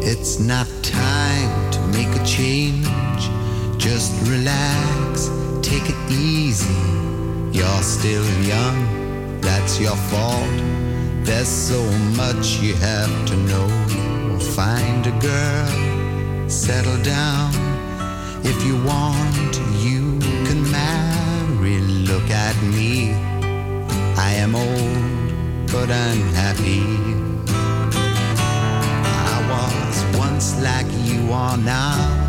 It's 0.01 0.39
not 0.39 0.67
time 0.83 1.71
to 1.71 1.79
make 1.87 2.19
a 2.19 2.25
change. 2.25 3.08
Just 3.79 4.11
relax, 4.27 5.29
take 5.61 5.89
it 5.89 6.11
easy. 6.11 6.67
You're 7.57 7.81
still 7.81 8.27
young, 8.41 9.39
that's 9.39 9.79
your 9.79 9.95
fault. 10.11 10.59
There's 11.23 11.47
so 11.47 11.81
much 12.15 12.59
you 12.59 12.75
have 12.75 13.25
to 13.27 13.35
know. 13.49 13.67
Find 14.53 15.07
a 15.07 15.11
girl, 15.19 16.49
settle 16.49 17.01
down. 17.03 17.51
If 18.43 18.63
you 18.65 18.75
want, 18.83 19.55
you 19.79 20.19
can 20.45 20.61
marry. 20.69 21.79
Look 21.79 22.29
at 22.29 22.55
me. 22.63 23.13
I 24.17 24.33
am 24.33 24.55
old, 24.55 25.71
but 25.71 25.89
I'm 25.89 26.33
happy. 26.33 26.83
I 29.31 29.35
was 29.53 30.17
once 30.19 30.61
like 30.61 30.87
you 31.05 31.31
are 31.31 31.57
now, 31.57 32.28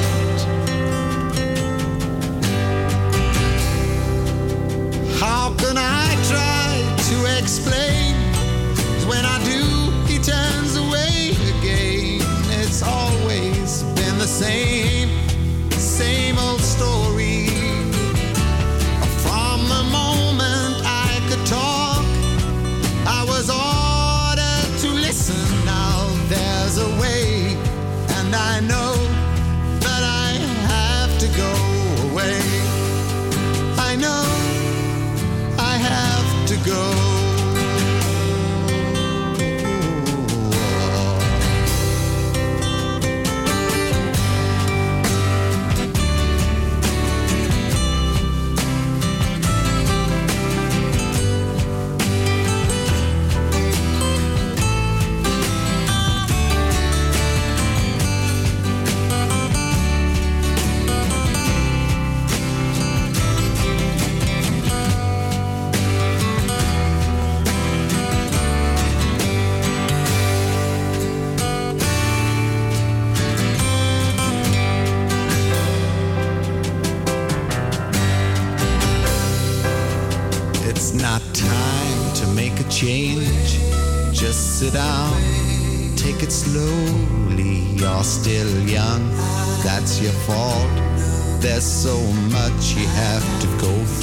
To 7.11 7.25
explain? 7.37 8.00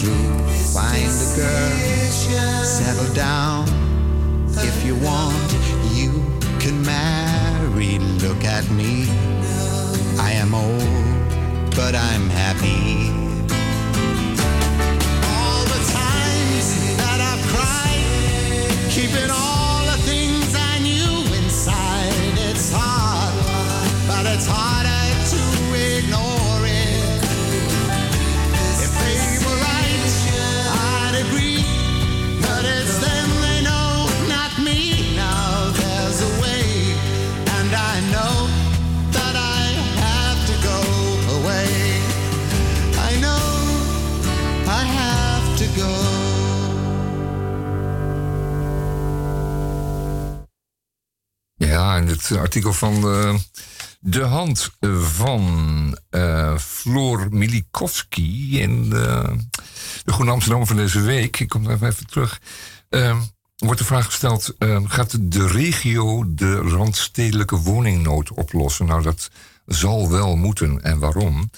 Find 0.06 1.10
a 1.10 1.36
girl, 1.36 2.64
settle 2.64 3.12
down. 3.14 3.66
If 4.50 4.86
you 4.86 4.94
want, 4.94 5.52
you 5.92 6.22
can 6.60 6.80
marry. 6.82 7.98
Look 7.98 8.44
at 8.44 8.70
me. 8.70 9.06
I 10.20 10.32
am 10.32 10.54
old, 10.54 11.74
but 11.74 11.96
I'm 11.96 12.30
happy. 12.30 13.10
All 15.26 15.64
the 15.64 15.82
times 15.92 16.96
that 16.98 17.18
I've 17.20 17.44
cried, 17.52 18.90
keeping 18.90 19.30
all 19.30 19.57
Ja, 52.28 52.34
en 52.34 52.40
het 52.40 52.52
artikel 52.52 52.72
van 52.72 52.94
eh, 52.94 53.34
De 54.00 54.22
Hand 54.22 54.70
van 55.00 55.98
eh, 56.10 56.58
Floor 56.58 57.26
Milikowski 57.30 58.60
in 58.60 58.90
de, 58.90 59.36
de 60.04 60.12
Groene 60.12 60.30
Amsterdam 60.30 60.66
van 60.66 60.76
deze 60.76 61.00
week. 61.00 61.40
Ik 61.40 61.48
kom 61.48 61.64
daar 61.64 61.82
even 61.82 62.06
terug. 62.06 62.40
Eh, 62.88 63.18
wordt 63.56 63.78
de 63.78 63.86
vraag 63.86 64.04
gesteld: 64.04 64.54
gaat 64.84 65.32
de 65.32 65.46
regio 65.46 66.34
de 66.34 66.56
randstedelijke 66.56 67.56
woningnood 67.56 68.30
oplossen? 68.32 68.86
Nou, 68.86 69.02
dat 69.02 69.30
zal 69.66 70.10
wel 70.10 70.36
moeten. 70.36 70.82
En 70.82 70.98
waarom? 70.98 71.50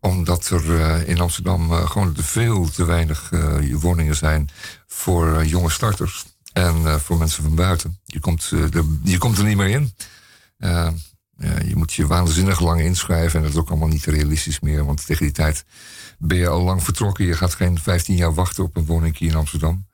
Omdat 0.00 0.48
er 0.48 1.08
in 1.08 1.20
Amsterdam 1.20 1.72
gewoon 1.72 2.12
te 2.12 2.22
veel 2.22 2.70
te 2.70 2.84
weinig 2.84 3.30
woningen 3.72 4.16
zijn 4.16 4.48
voor 4.86 5.44
jonge 5.44 5.70
starters. 5.70 6.24
En 6.52 7.00
voor 7.00 7.18
mensen 7.18 7.42
van 7.42 7.54
buiten. 7.54 7.98
Je 8.04 8.20
komt, 8.20 8.52
je 9.02 9.18
komt 9.18 9.38
er 9.38 9.44
niet 9.44 9.56
meer 9.56 9.68
in. 9.68 9.92
Eh, 10.58 10.88
ja, 11.36 11.58
je 11.64 11.76
moet 11.76 11.92
je 11.92 12.06
waanzinnig 12.06 12.60
lang 12.60 12.80
inschrijven. 12.80 13.38
En 13.38 13.42
dat 13.44 13.52
is 13.52 13.58
ook 13.58 13.68
allemaal 13.68 13.88
niet 13.88 14.04
realistisch 14.04 14.60
meer. 14.60 14.84
Want 14.84 15.06
tegen 15.06 15.24
die 15.24 15.34
tijd 15.34 15.64
ben 16.18 16.38
je 16.38 16.48
al 16.48 16.62
lang 16.62 16.82
vertrokken. 16.84 17.24
Je 17.24 17.34
gaat 17.34 17.54
geen 17.54 17.78
15 17.78 18.16
jaar 18.16 18.34
wachten 18.34 18.64
op 18.64 18.76
een 18.76 18.84
woning 18.84 19.18
hier 19.18 19.30
in 19.30 19.36
Amsterdam. 19.36 19.86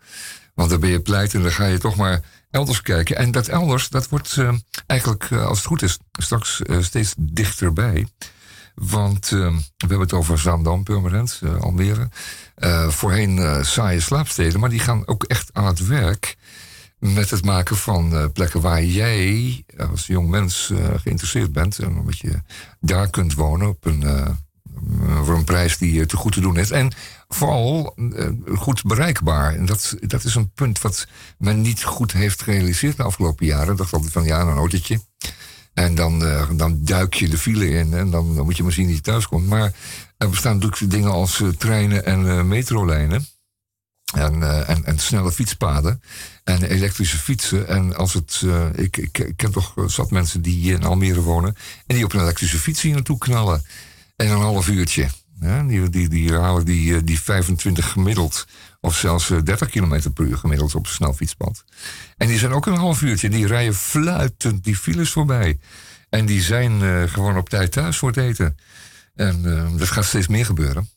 Want 0.55 0.70
dan 0.70 0.81
ben 0.81 0.90
je 0.90 1.00
pleit 1.00 1.35
en 1.35 1.42
dan 1.42 1.50
ga 1.50 1.66
je 1.66 1.79
toch 1.79 1.96
maar 1.96 2.22
elders 2.50 2.83
kijken. 2.83 3.16
En 3.16 3.31
dat 3.31 3.48
elders, 3.48 3.88
dat 3.88 4.09
wordt 4.09 4.37
eh, 4.37 4.53
eigenlijk, 4.87 5.24
eh, 5.31 5.46
als 5.46 5.59
het 5.59 5.66
goed 5.66 5.83
is, 5.83 5.98
straks 6.12 6.62
eh, 6.62 6.81
steeds 6.81 7.14
dichterbij. 7.18 8.07
Want 8.74 9.24
eh, 9.24 9.38
we 9.38 9.62
hebben 9.77 10.00
het 10.00 10.12
over 10.12 10.38
Zaandam, 10.38 10.83
Purmerend, 10.83 11.40
eh, 11.42 11.61
Almere. 11.61 12.09
Voorheen 12.88 13.64
saaie 13.64 14.00
slaapsteden, 14.00 14.61
maar 14.61 14.70
die 14.70 14.79
gaan 14.79 15.07
ook 15.07 15.24
echt 15.24 15.50
aan 15.53 15.66
het 15.66 15.87
werk 15.87 16.37
met 17.12 17.31
het 17.31 17.45
maken 17.45 17.77
van 17.77 18.17
eh, 18.17 18.25
plekken 18.33 18.61
waar 18.61 18.85
jij 18.85 19.64
als 19.90 20.07
jong 20.07 20.29
mens 20.29 20.71
eh, 20.71 20.79
geïnteresseerd 20.97 21.53
bent. 21.53 21.79
En 21.79 21.99
omdat 21.99 22.19
je 22.19 22.40
daar 22.81 23.11
kunt 23.11 23.35
wonen 23.35 23.69
op 23.69 23.85
een, 23.85 24.03
eh, 24.03 24.21
eh, 24.21 25.25
voor 25.25 25.37
een 25.37 25.45
prijs 25.45 25.79
die 25.79 26.01
eh, 26.01 26.07
te 26.07 26.17
goed 26.17 26.33
te 26.33 26.40
doen 26.40 26.57
is. 26.57 26.71
En 26.71 26.93
vooral 27.29 27.95
eh, 27.97 28.29
goed 28.59 28.83
bereikbaar. 28.83 29.55
En 29.55 29.67
dat, 29.67 29.97
dat 30.01 30.25
is 30.25 30.35
een 30.35 30.53
punt 30.53 30.81
wat 30.81 31.07
men 31.38 31.61
niet 31.61 31.85
goed 31.85 32.12
heeft 32.12 32.43
gerealiseerd 32.43 32.97
de 32.97 33.03
afgelopen 33.03 33.47
jaren. 33.47 33.77
Dacht 33.77 33.93
altijd 33.93 34.12
van 34.12 34.25
ja, 34.25 34.40
een 34.40 34.57
autootje. 34.57 35.01
En 35.75 35.95
dan, 35.95 36.25
eh, 36.25 36.51
dan 36.57 36.85
duik 36.85 37.14
je 37.14 37.29
de 37.29 37.38
file 37.38 37.69
in 37.69 37.95
en 37.95 38.11
dan, 38.11 38.35
dan 38.35 38.45
moet 38.45 38.57
je 38.57 38.62
maar 38.62 38.73
zien 38.73 38.93
dat 38.93 39.03
thuis 39.03 39.29
komt. 39.29 39.49
Maar 39.49 39.73
er 40.17 40.31
bestaan 40.31 40.59
natuurlijk 40.59 40.90
dingen 40.90 41.11
als 41.11 41.40
eh, 41.40 41.49
treinen 41.49 42.05
en 42.05 42.29
eh, 42.29 42.43
metrolijnen. 42.43 43.27
En, 44.14 44.43
eh, 44.43 44.69
en, 44.69 44.85
en 44.85 44.99
snelle 44.99 45.33
fietspaden. 45.33 46.03
En 46.44 46.62
elektrische 46.62 47.16
fietsen. 47.18 47.68
En 47.68 47.96
als 47.96 48.14
het. 48.14 48.40
eh, 48.44 48.66
ik, 48.74 48.96
ik, 48.96 49.18
ik 49.18 49.37
ken 49.37 49.52
toch 49.52 49.76
eh, 49.76 49.85
zat 49.88 50.11
mensen 50.11 50.42
die 50.42 50.72
in 50.72 50.85
Almere 50.85 51.20
wonen. 51.20 51.57
En 51.87 51.94
die 51.94 52.04
op 52.04 52.12
een 52.12 52.20
elektrische 52.20 52.59
fiets 52.59 52.83
hier 52.83 52.94
naartoe 52.94 53.18
knallen. 53.18 53.64
En 54.16 54.30
een 54.30 54.37
half 54.38 54.68
uurtje. 54.68 55.09
Die, 55.66 55.88
die, 55.88 56.09
die 56.09 56.33
halen 56.33 56.64
die, 56.64 56.94
eh, 56.94 57.00
die 57.04 57.20
25 57.20 57.90
gemiddeld. 57.92 58.46
Of 58.80 58.96
zelfs 58.96 59.30
eh, 59.30 59.38
30 59.42 59.68
km 59.70 60.11
per 60.11 60.24
uur 60.24 60.37
gemiddeld 60.38 60.74
op 60.74 60.87
een 60.87 60.92
snel 60.92 61.12
fietspad. 61.14 61.64
En 62.16 62.26
die 62.28 62.38
zijn 62.38 62.52
ook 62.52 62.66
een 62.66 62.76
half 62.76 63.02
uurtje. 63.02 63.30
Die 63.30 63.46
rijden 63.46 63.74
fluitend 63.74 64.64
die 64.64 64.76
files 64.76 65.11
voorbij. 65.12 65.59
En 66.11 66.26
die 66.26 66.42
zijn 66.42 66.83
eh, 66.83 67.02
gewoon 67.02 67.37
op 67.37 67.48
tijd 67.48 67.72
thuis 67.72 67.96
voor 67.98 68.09
het 68.09 68.18
eten. 68.18 68.57
En 69.14 69.57
eh, 69.57 69.78
dat 69.78 69.88
gaat 69.90 70.04
steeds 70.04 70.28
meer 70.28 70.44
gebeuren. 70.46 70.88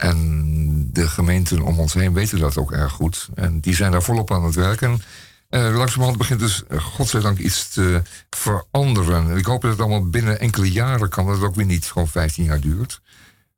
En 0.00 0.88
de 0.92 1.08
gemeenten 1.08 1.62
om 1.62 1.78
ons 1.78 1.94
heen 1.94 2.12
weten 2.12 2.38
dat 2.38 2.56
ook 2.56 2.72
erg 2.72 2.92
goed. 2.92 3.28
En 3.34 3.60
die 3.60 3.74
zijn 3.74 3.92
daar 3.92 4.02
volop 4.02 4.32
aan 4.32 4.44
het 4.44 4.54
werken. 4.54 5.02
En 5.48 5.66
eh, 5.66 5.76
langzamerhand 5.76 6.18
begint 6.18 6.40
dus, 6.40 6.62
eh, 6.68 6.80
godzijdank, 6.80 7.38
iets 7.38 7.68
te 7.68 8.02
veranderen. 8.30 9.36
Ik 9.36 9.44
hoop 9.44 9.62
dat 9.62 9.70
het 9.70 9.80
allemaal 9.80 10.08
binnen 10.08 10.40
enkele 10.40 10.72
jaren 10.72 11.08
kan. 11.08 11.26
Dat 11.26 11.34
het 11.34 11.44
ook 11.44 11.54
weer 11.54 11.66
niet 11.66 11.84
gewoon 11.84 12.08
15 12.08 12.44
jaar 12.44 12.60
duurt. 12.60 13.00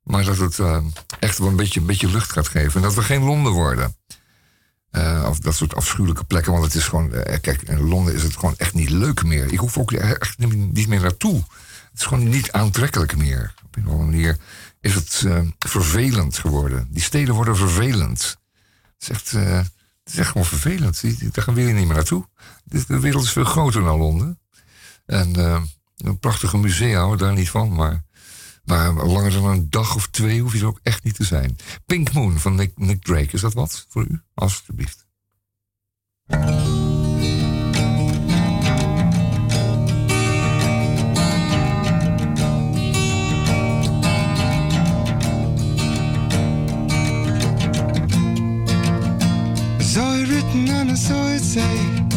Maar 0.02 0.24
dat 0.24 0.38
het 0.38 0.58
eh, 0.58 0.78
echt 1.18 1.38
wel 1.38 1.48
een 1.48 1.56
beetje, 1.56 1.80
een 1.80 1.86
beetje 1.86 2.10
lucht 2.10 2.32
gaat 2.32 2.48
geven. 2.48 2.74
En 2.74 2.82
dat 2.82 2.94
we 2.94 3.02
geen 3.02 3.22
Londen 3.22 3.52
worden. 3.52 3.96
Of 5.26 5.38
dat 5.38 5.54
soort 5.54 5.74
afschuwelijke 5.74 6.24
plekken. 6.24 6.52
Want 6.52 6.64
het 6.64 6.74
is 6.74 6.84
gewoon, 6.84 7.10
kijk, 7.40 7.62
in 7.62 7.88
Londen 7.88 8.14
is 8.14 8.22
het 8.22 8.36
gewoon 8.36 8.54
echt 8.56 8.74
niet 8.74 8.90
leuk 8.90 9.24
meer. 9.24 9.52
Ik 9.52 9.58
hoef 9.58 9.78
ook 9.78 9.92
echt 9.92 10.38
niet 10.38 10.88
meer 10.88 11.00
naartoe. 11.00 11.34
Het 11.90 12.00
is 12.00 12.06
gewoon 12.06 12.28
niet 12.28 12.52
aantrekkelijk 12.52 13.16
meer. 13.16 13.54
Op 13.64 13.76
een 13.76 13.86
of 13.86 13.92
andere 13.92 14.10
manier 14.10 14.36
is 14.82 14.94
het 14.94 15.22
eh, 15.26 15.40
vervelend 15.58 16.38
geworden. 16.38 16.88
Die 16.90 17.02
steden 17.02 17.34
worden 17.34 17.56
vervelend. 17.56 18.36
Het 18.98 19.02
is 19.02 19.08
echt, 19.08 19.32
eh, 19.32 19.60
gewoon 20.04 20.44
vervelend. 20.44 21.02
Daar 21.34 21.44
gaan 21.44 21.54
we 21.54 21.60
niet 21.60 21.74
meer 21.74 21.94
naartoe. 21.94 22.28
De, 22.64 23.00
wereld 23.00 23.24
is 23.24 23.32
veel 23.32 23.44
groter 23.44 23.82
dan 23.82 23.98
Londen. 23.98 24.40
En 25.06 25.36
eh, 25.36 25.62
een 25.96 26.18
prachtige 26.18 26.58
musea, 26.58 27.00
hou 27.00 27.16
daar 27.16 27.32
niet 27.32 27.50
van. 27.50 27.74
Maar, 27.74 28.04
maar 28.64 28.92
langer 28.92 29.32
dan 29.32 29.44
een 29.44 29.70
dag 29.70 29.94
of 29.94 30.08
twee 30.08 30.40
hoef 30.40 30.52
je 30.52 30.60
er 30.60 30.66
ook 30.66 30.80
echt 30.82 31.04
niet 31.04 31.14
te 31.14 31.24
zijn. 31.24 31.56
Pink 31.86 32.12
Moon 32.12 32.38
van 32.38 32.54
Nick, 32.54 32.72
Nick 32.76 33.02
Drake, 33.02 33.32
is 33.32 33.40
dat 33.40 33.52
wat 33.52 33.86
voor 33.88 34.06
u? 34.08 34.20
Alsjeblieft. 34.34 35.06
Written 50.92 51.58
and 51.58 52.11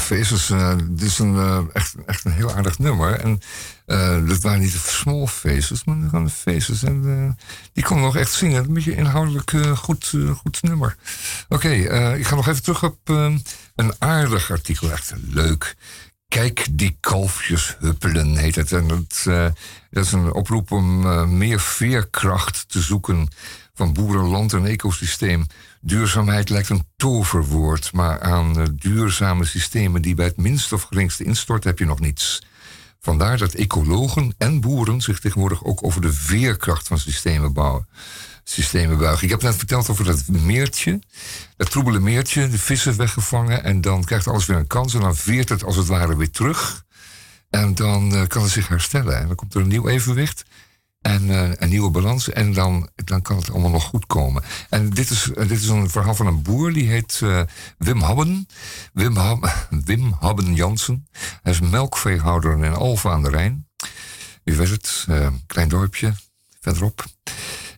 Faces, 0.00 0.50
eh, 0.50 0.76
dit 0.90 1.08
is 1.08 1.18
een, 1.18 1.36
eh, 1.36 1.60
echt, 1.72 1.94
echt 2.06 2.24
een 2.24 2.32
heel 2.32 2.54
aardig 2.54 2.78
nummer. 2.78 3.20
En 3.20 3.40
eh, 3.86 4.26
dat 4.26 4.40
waren 4.40 4.60
niet 4.60 4.72
de 4.72 4.78
small 4.78 5.26
faces, 5.26 5.84
maar 5.84 5.96
gewoon 6.08 6.24
de 6.24 6.30
faces. 6.30 6.82
En 6.82 7.38
die 7.72 7.84
kon 7.84 8.00
nog 8.00 8.16
echt 8.16 8.32
zingen. 8.32 8.64
Een 8.64 8.72
beetje 8.72 8.96
inhoudelijk 8.96 9.52
goed, 9.76 10.14
goed 10.36 10.62
nummer. 10.62 10.96
Oké, 11.48 11.68
ik 12.16 12.26
ga 12.26 12.34
nog 12.34 12.48
even 12.48 12.62
terug 12.62 12.82
op 12.82 12.98
eh, 13.04 13.34
een 13.74 13.94
aardig 13.98 14.50
artikel. 14.50 14.90
Echt 14.90 15.12
leuk. 15.26 15.76
Kijk 16.28 16.66
die 16.70 16.96
kalfjes 17.00 17.76
huppelen, 17.80 18.36
heet 18.36 18.54
het. 18.54 18.72
En 18.72 18.88
dat, 18.88 19.22
dat 19.90 20.04
is 20.04 20.12
een 20.12 20.32
oproep 20.32 20.70
om 20.70 21.36
meer 21.36 21.60
veerkracht 21.60 22.64
te 22.68 22.80
zoeken 22.80 23.28
van 23.74 23.92
boeren, 23.92 24.28
land 24.28 24.52
en 24.52 24.66
ecosysteem. 24.66 25.46
Duurzaamheid 25.82 26.48
lijkt 26.48 26.68
een 26.68 26.86
toverwoord, 26.96 27.92
maar 27.92 28.20
aan 28.20 28.76
duurzame 28.76 29.44
systemen 29.44 30.02
die 30.02 30.14
bij 30.14 30.26
het 30.26 30.36
minst 30.36 30.72
of 30.72 30.82
geringste 30.82 31.24
instorten 31.24 31.70
heb 31.70 31.78
je 31.78 31.84
nog 31.84 32.00
niets. 32.00 32.42
Vandaar 33.00 33.38
dat 33.38 33.54
ecologen 33.54 34.34
en 34.38 34.60
boeren 34.60 35.00
zich 35.00 35.20
tegenwoordig 35.20 35.64
ook 35.64 35.84
over 35.84 36.00
de 36.00 36.12
veerkracht 36.12 36.88
van 36.88 36.98
systemen 36.98 37.52
bouwen. 37.52 37.88
Systemen 38.44 38.98
buigen. 38.98 39.24
Ik 39.24 39.30
heb 39.30 39.42
net 39.42 39.56
verteld 39.56 39.88
over 39.88 40.04
dat 40.04 40.28
meertje, 40.28 41.00
dat 41.56 41.70
troebele 41.70 42.00
meertje, 42.00 42.48
de 42.48 42.58
vissen 42.58 42.96
weggevangen 42.96 43.64
en 43.64 43.80
dan 43.80 44.04
krijgt 44.04 44.28
alles 44.28 44.46
weer 44.46 44.56
een 44.56 44.66
kans 44.66 44.94
en 44.94 45.00
dan 45.00 45.16
veert 45.16 45.48
het 45.48 45.64
als 45.64 45.76
het 45.76 45.86
ware 45.86 46.16
weer 46.16 46.30
terug. 46.30 46.84
En 47.50 47.74
dan 47.74 48.14
eh, 48.14 48.26
kan 48.26 48.42
het 48.42 48.50
zich 48.50 48.68
herstellen 48.68 49.18
en 49.18 49.26
dan 49.26 49.36
komt 49.36 49.54
er 49.54 49.60
een 49.60 49.68
nieuw 49.68 49.88
evenwicht 49.88 50.44
en 51.00 51.30
eh, 51.30 51.50
een 51.54 51.68
nieuwe 51.68 51.90
balans 51.90 52.28
en 52.28 52.52
dan, 52.52 52.88
dan 52.94 53.22
kan 53.22 53.36
het 53.36 53.50
allemaal 53.50 53.70
nog 53.70 53.84
goed 53.84 54.06
komen. 54.06 54.42
En 54.68 54.90
dit 54.90 55.10
is, 55.10 55.32
eh, 55.32 55.48
dit 55.48 55.60
is 55.60 55.68
een 55.68 55.90
verhaal 55.90 56.14
van 56.14 56.26
een 56.26 56.42
boer, 56.42 56.72
die 56.72 56.88
heet 56.88 57.20
eh, 57.22 57.40
Wim 57.78 58.00
Habben. 58.00 58.46
Wim, 58.92 59.16
Hab, 59.16 59.66
Wim 59.84 60.16
Habben 60.20 60.54
Jansen. 60.54 61.08
Hij 61.42 61.52
is 61.52 61.60
melkveehouder 61.60 62.64
in 62.64 62.74
Alphen 62.74 63.10
aan 63.10 63.22
de 63.22 63.30
Rijn. 63.30 63.68
U 64.44 64.56
weet 64.56 64.70
het, 64.70 65.06
klein 65.46 65.68
dorpje 65.68 66.14
verderop. 66.60 67.04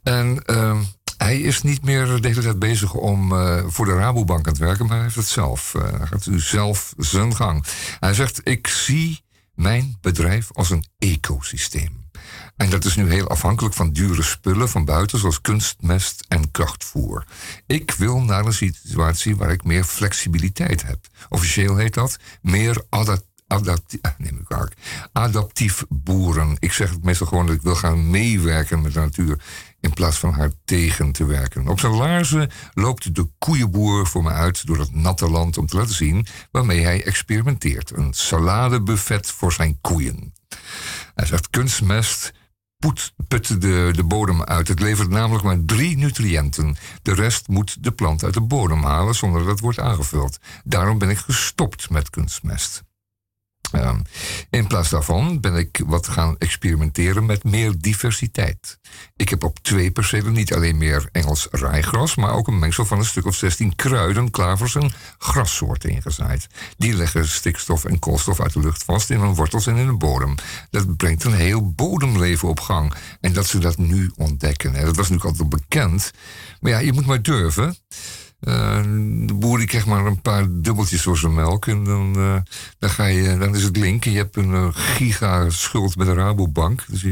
En 0.02 0.42
eh, 0.44 0.80
hij 1.16 1.40
is 1.40 1.62
niet 1.62 1.84
meer 1.84 2.06
de 2.06 2.28
hele 2.28 2.42
tijd 2.42 2.58
bezig 2.58 2.94
om 2.94 3.28
voor 3.70 3.86
de 3.86 3.94
Rabobank 3.94 4.46
aan 4.46 4.52
het 4.52 4.62
werken, 4.62 4.86
maar 4.86 4.94
hij 4.94 5.04
heeft 5.04 5.16
het 5.16 5.26
zelf. 5.26 5.72
hij 5.72 6.06
gaat 6.06 6.26
nu 6.26 6.40
zelf 6.40 6.94
zijn 6.96 7.36
gang. 7.36 7.64
Hij 8.00 8.14
zegt, 8.14 8.40
ik 8.44 8.66
zie 8.66 9.24
mijn 9.54 9.96
bedrijf 10.00 10.52
als 10.52 10.70
een 10.70 10.84
ecosysteem. 10.98 12.01
En 12.62 12.70
dat 12.70 12.84
is 12.84 12.96
nu 12.96 13.10
heel 13.10 13.28
afhankelijk 13.28 13.74
van 13.74 13.92
dure 13.92 14.22
spullen 14.22 14.68
van 14.68 14.84
buiten, 14.84 15.18
zoals 15.18 15.40
kunstmest 15.40 16.24
en 16.28 16.50
krachtvoer. 16.50 17.24
Ik 17.66 17.90
wil 17.90 18.20
naar 18.20 18.46
een 18.46 18.52
situatie 18.52 19.36
waar 19.36 19.50
ik 19.50 19.64
meer 19.64 19.84
flexibiliteit 19.84 20.82
heb. 20.82 20.98
Officieel 21.28 21.76
heet 21.76 21.94
dat 21.94 22.18
meer 22.40 22.84
adapt 22.88 23.30
adaptief, 23.46 24.00
kwalijk, 24.44 24.74
adaptief 25.12 25.84
boeren. 25.88 26.56
Ik 26.58 26.72
zeg 26.72 26.90
het 26.90 27.04
meestal 27.04 27.26
gewoon 27.26 27.46
dat 27.46 27.54
ik 27.54 27.62
wil 27.62 27.74
gaan 27.74 28.10
meewerken 28.10 28.82
met 28.82 28.92
de 28.92 29.00
natuur 29.00 29.40
in 29.80 29.92
plaats 29.92 30.18
van 30.18 30.32
haar 30.32 30.50
tegen 30.64 31.12
te 31.12 31.24
werken. 31.24 31.68
Op 31.68 31.80
zijn 31.80 31.92
laarzen 31.92 32.50
loopt 32.74 33.14
de 33.14 33.28
koeienboer 33.38 34.06
voor 34.06 34.22
me 34.22 34.30
uit 34.30 34.66
door 34.66 34.78
het 34.78 34.94
natte 34.94 35.30
land 35.30 35.58
om 35.58 35.66
te 35.66 35.76
laten 35.76 35.94
zien 35.94 36.26
waarmee 36.50 36.80
hij 36.80 37.04
experimenteert. 37.04 37.90
Een 37.90 38.12
saladebuffet 38.12 39.30
voor 39.30 39.52
zijn 39.52 39.78
koeien. 39.80 40.32
Hij 41.14 41.26
zegt 41.26 41.50
kunstmest 41.50 42.32
poet, 42.82 43.12
put 43.28 43.60
de, 43.60 43.90
de 43.92 44.04
bodem 44.04 44.42
uit. 44.42 44.68
Het 44.68 44.80
levert 44.80 45.08
namelijk 45.08 45.44
maar 45.44 45.64
drie 45.64 45.96
nutriënten. 45.96 46.76
De 47.02 47.14
rest 47.14 47.48
moet 47.48 47.84
de 47.84 47.92
plant 47.92 48.24
uit 48.24 48.34
de 48.34 48.40
bodem 48.40 48.82
halen 48.82 49.14
zonder 49.14 49.40
dat 49.40 49.50
het 49.50 49.60
wordt 49.60 49.80
aangevuld. 49.80 50.38
Daarom 50.64 50.98
ben 50.98 51.10
ik 51.10 51.18
gestopt 51.18 51.90
met 51.90 52.10
kunstmest. 52.10 52.82
In 54.50 54.66
plaats 54.66 54.90
daarvan 54.90 55.40
ben 55.40 55.54
ik 55.54 55.82
wat 55.86 56.08
gaan 56.08 56.36
experimenteren 56.38 57.26
met 57.26 57.44
meer 57.44 57.74
diversiteit. 57.78 58.78
Ik 59.16 59.28
heb 59.28 59.44
op 59.44 59.58
twee 59.58 59.90
percelen 59.90 60.32
niet 60.32 60.54
alleen 60.54 60.78
meer 60.78 61.08
Engels 61.12 61.48
rijgras, 61.50 62.14
maar 62.14 62.32
ook 62.32 62.48
een 62.48 62.58
mengsel 62.58 62.84
van 62.84 62.98
een 62.98 63.04
stuk 63.04 63.26
of 63.26 63.34
16 63.34 63.76
kruiden, 63.76 64.30
klavers 64.30 64.74
en 64.74 64.92
grassoorten 65.18 65.90
ingezaaid. 65.90 66.46
Die 66.76 66.94
leggen 66.94 67.28
stikstof 67.28 67.84
en 67.84 67.98
koolstof 67.98 68.40
uit 68.40 68.52
de 68.52 68.60
lucht 68.60 68.82
vast 68.84 69.10
in 69.10 69.20
hun 69.20 69.34
wortels 69.34 69.66
en 69.66 69.76
in 69.76 69.86
de 69.86 69.96
bodem. 69.96 70.34
Dat 70.70 70.96
brengt 70.96 71.24
een 71.24 71.34
heel 71.34 71.72
bodemleven 71.72 72.48
op 72.48 72.60
gang. 72.60 72.92
En 73.20 73.32
dat 73.32 73.46
ze 73.46 73.58
dat 73.58 73.78
nu 73.78 74.10
ontdekken. 74.16 74.74
En 74.74 74.84
dat 74.84 74.96
was 74.96 75.08
natuurlijk 75.08 75.38
altijd 75.38 75.48
bekend. 75.48 76.10
Maar 76.60 76.72
ja, 76.72 76.78
je 76.78 76.92
moet 76.92 77.06
maar 77.06 77.22
durven. 77.22 77.76
Eh, 78.42 78.82
de 79.26 79.34
boer 79.34 79.58
die 79.58 79.66
krijgt 79.66 79.86
maar 79.86 80.06
een 80.06 80.20
paar 80.20 80.46
dubbeltjes 80.50 81.02
door 81.02 81.18
zijn 81.18 81.34
melk. 81.34 81.66
En 81.66 81.84
dan, 81.84 82.16
eh, 82.16 82.36
dan, 82.78 82.90
ga 82.90 83.06
je, 83.06 83.38
dan 83.38 83.54
is 83.54 83.62
het 83.62 83.76
link. 83.76 84.04
En 84.04 84.10
je 84.10 84.16
hebt 84.16 84.36
een 84.36 84.54
eh, 84.54 84.68
giga 84.72 85.50
schuld 85.50 85.96
met 85.96 86.06
de 86.06 86.14
Rabobank. 86.14 86.84
Dus 86.88 87.04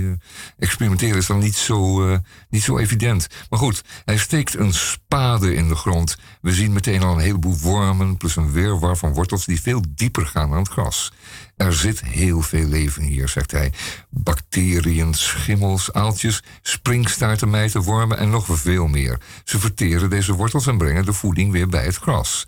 experimenteren 0.58 1.16
is 1.16 1.26
dan 1.26 1.38
niet 1.38 1.54
zo, 1.56 2.08
eh, 2.08 2.18
niet 2.48 2.62
zo 2.62 2.78
evident. 2.78 3.26
Maar 3.50 3.58
goed, 3.58 3.84
hij 4.04 4.18
steekt 4.18 4.58
een 4.58 4.74
spade 4.74 5.54
in 5.54 5.68
de 5.68 5.74
grond. 5.74 6.16
We 6.40 6.52
zien 6.52 6.72
meteen 6.72 7.02
al 7.02 7.12
een 7.12 7.22
heleboel 7.22 7.58
wormen. 7.58 8.16
Plus 8.16 8.36
een 8.36 8.52
weerwar 8.52 8.96
van 8.96 9.12
wortels 9.12 9.44
die 9.44 9.60
veel 9.60 9.82
dieper 9.88 10.26
gaan 10.26 10.50
dan 10.50 10.58
het 10.58 10.68
gras. 10.68 11.12
Er 11.60 11.74
zit 11.74 12.00
heel 12.04 12.42
veel 12.42 12.66
leven 12.66 13.02
hier, 13.02 13.28
zegt 13.28 13.50
hij. 13.50 13.72
Bacteriën, 14.10 15.14
schimmels, 15.14 15.92
aaltjes, 15.92 16.42
springstaarten, 16.62 17.50
mijten, 17.50 17.82
wormen 17.82 18.18
en 18.18 18.30
nog 18.30 18.46
veel 18.50 18.86
meer. 18.86 19.20
Ze 19.44 19.58
verteren 19.58 20.10
deze 20.10 20.34
wortels 20.34 20.66
en 20.66 20.78
brengen 20.78 21.04
de 21.04 21.12
voeding 21.12 21.52
weer 21.52 21.68
bij 21.68 21.84
het 21.84 21.96
gras. 21.96 22.46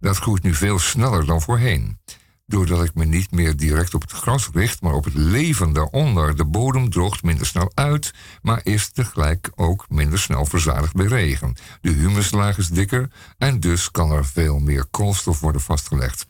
Dat 0.00 0.16
groeit 0.16 0.42
nu 0.42 0.54
veel 0.54 0.78
sneller 0.78 1.26
dan 1.26 1.40
voorheen. 1.40 1.98
Doordat 2.46 2.84
ik 2.84 2.94
me 2.94 3.04
niet 3.04 3.30
meer 3.30 3.56
direct 3.56 3.94
op 3.94 4.00
het 4.00 4.10
gras 4.10 4.48
richt, 4.52 4.82
maar 4.82 4.94
op 4.94 5.04
het 5.04 5.14
leven 5.14 5.72
daaronder. 5.72 6.36
De 6.36 6.44
bodem 6.44 6.90
droogt 6.90 7.22
minder 7.22 7.46
snel 7.46 7.72
uit, 7.74 8.12
maar 8.42 8.60
is 8.62 8.90
tegelijk 8.90 9.50
ook 9.54 9.86
minder 9.88 10.18
snel 10.18 10.44
verzadigd 10.44 10.92
bij 10.92 11.06
regen. 11.06 11.56
De 11.80 11.90
humuslaag 11.90 12.58
is 12.58 12.68
dikker 12.68 13.10
en 13.38 13.60
dus 13.60 13.90
kan 13.90 14.10
er 14.10 14.26
veel 14.26 14.58
meer 14.58 14.86
koolstof 14.90 15.40
worden 15.40 15.60
vastgelegd. 15.60 16.26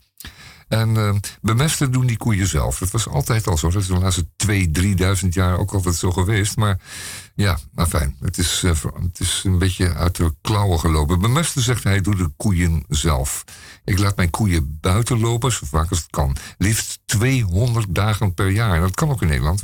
En 0.69 0.97
eh, 0.97 1.15
bemesten 1.41 1.91
doen 1.91 2.05
die 2.05 2.17
koeien 2.17 2.47
zelf. 2.47 2.77
Dat 2.77 2.91
was 2.91 3.07
altijd 3.07 3.47
al 3.47 3.57
zo. 3.57 3.69
Dat 3.69 3.81
is 3.81 3.87
de 3.87 3.99
laatste 3.99 4.25
2.000, 4.47 5.21
3.000 5.21 5.27
jaar 5.29 5.57
ook 5.57 5.73
altijd 5.73 5.95
zo 5.95 6.11
geweest. 6.11 6.57
Maar 6.57 6.79
ja, 7.39 7.59
maar 7.71 7.87
fijn. 7.87 8.15
Het 8.19 8.37
is, 8.37 8.63
eh, 8.63 8.71
het 9.03 9.19
is 9.19 9.41
een 9.45 9.57
beetje 9.57 9.93
uit 9.93 10.15
de 10.15 10.33
klauwen 10.41 10.79
gelopen. 10.79 11.19
Bemesten, 11.19 11.61
zegt 11.61 11.83
hij, 11.83 12.01
doe 12.01 12.15
de 12.15 12.31
koeien 12.37 12.83
zelf. 12.87 13.43
Ik 13.85 13.99
laat 13.99 14.15
mijn 14.15 14.29
koeien 14.29 14.77
buiten 14.81 15.19
lopen, 15.19 15.51
zo 15.51 15.65
vaak 15.65 15.89
als 15.89 15.99
het 15.99 16.09
kan. 16.09 16.35
Liefst 16.57 16.99
200 17.05 17.95
dagen 17.95 18.33
per 18.33 18.49
jaar. 18.49 18.79
Dat 18.79 18.95
kan 18.95 19.09
ook 19.09 19.21
in 19.21 19.27
Nederland. 19.27 19.61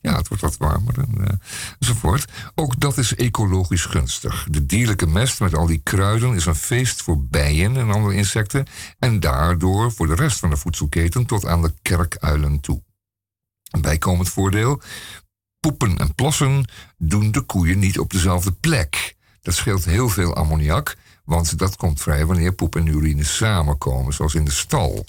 Ja, 0.00 0.16
het 0.16 0.28
wordt 0.28 0.42
wat 0.42 0.56
warmer 0.56 0.98
en, 0.98 1.26
eh, 1.26 1.34
enzovoort. 1.78 2.24
Ook 2.54 2.80
dat 2.80 2.98
is 2.98 3.14
ecologisch 3.14 3.84
gunstig. 3.84 4.46
De 4.50 4.66
dierlijke 4.66 5.06
mest 5.06 5.40
met 5.40 5.54
al 5.54 5.66
die 5.66 5.80
kruiden 5.82 6.34
is 6.34 6.46
een 6.46 6.54
feest 6.54 7.02
voor 7.02 7.24
bijen 7.24 7.76
en 7.76 7.90
andere 7.90 8.14
insecten. 8.14 8.66
En 8.98 9.20
daardoor 9.20 9.92
voor 9.92 10.06
de 10.06 10.14
rest 10.14 10.38
van 10.38 10.50
de 10.50 10.56
voedselketen 10.56 11.26
tot 11.26 11.46
aan 11.46 11.62
de 11.62 11.74
kerkuilen 11.82 12.60
toe. 12.60 12.82
Een 13.70 13.80
bijkomend 13.80 14.28
voordeel. 14.28 14.80
Poepen 15.60 15.98
en 15.98 16.14
plassen 16.14 16.64
doen 16.98 17.30
de 17.30 17.40
koeien 17.40 17.78
niet 17.78 17.98
op 17.98 18.10
dezelfde 18.10 18.52
plek. 18.52 19.16
Dat 19.42 19.54
scheelt 19.54 19.84
heel 19.84 20.08
veel 20.08 20.34
ammoniak, 20.34 20.96
want 21.24 21.58
dat 21.58 21.76
komt 21.76 22.00
vrij 22.00 22.26
wanneer 22.26 22.52
poep 22.52 22.76
en 22.76 22.86
urine 22.86 23.24
samenkomen, 23.24 24.12
zoals 24.12 24.34
in 24.34 24.44
de 24.44 24.50
stal. 24.50 25.04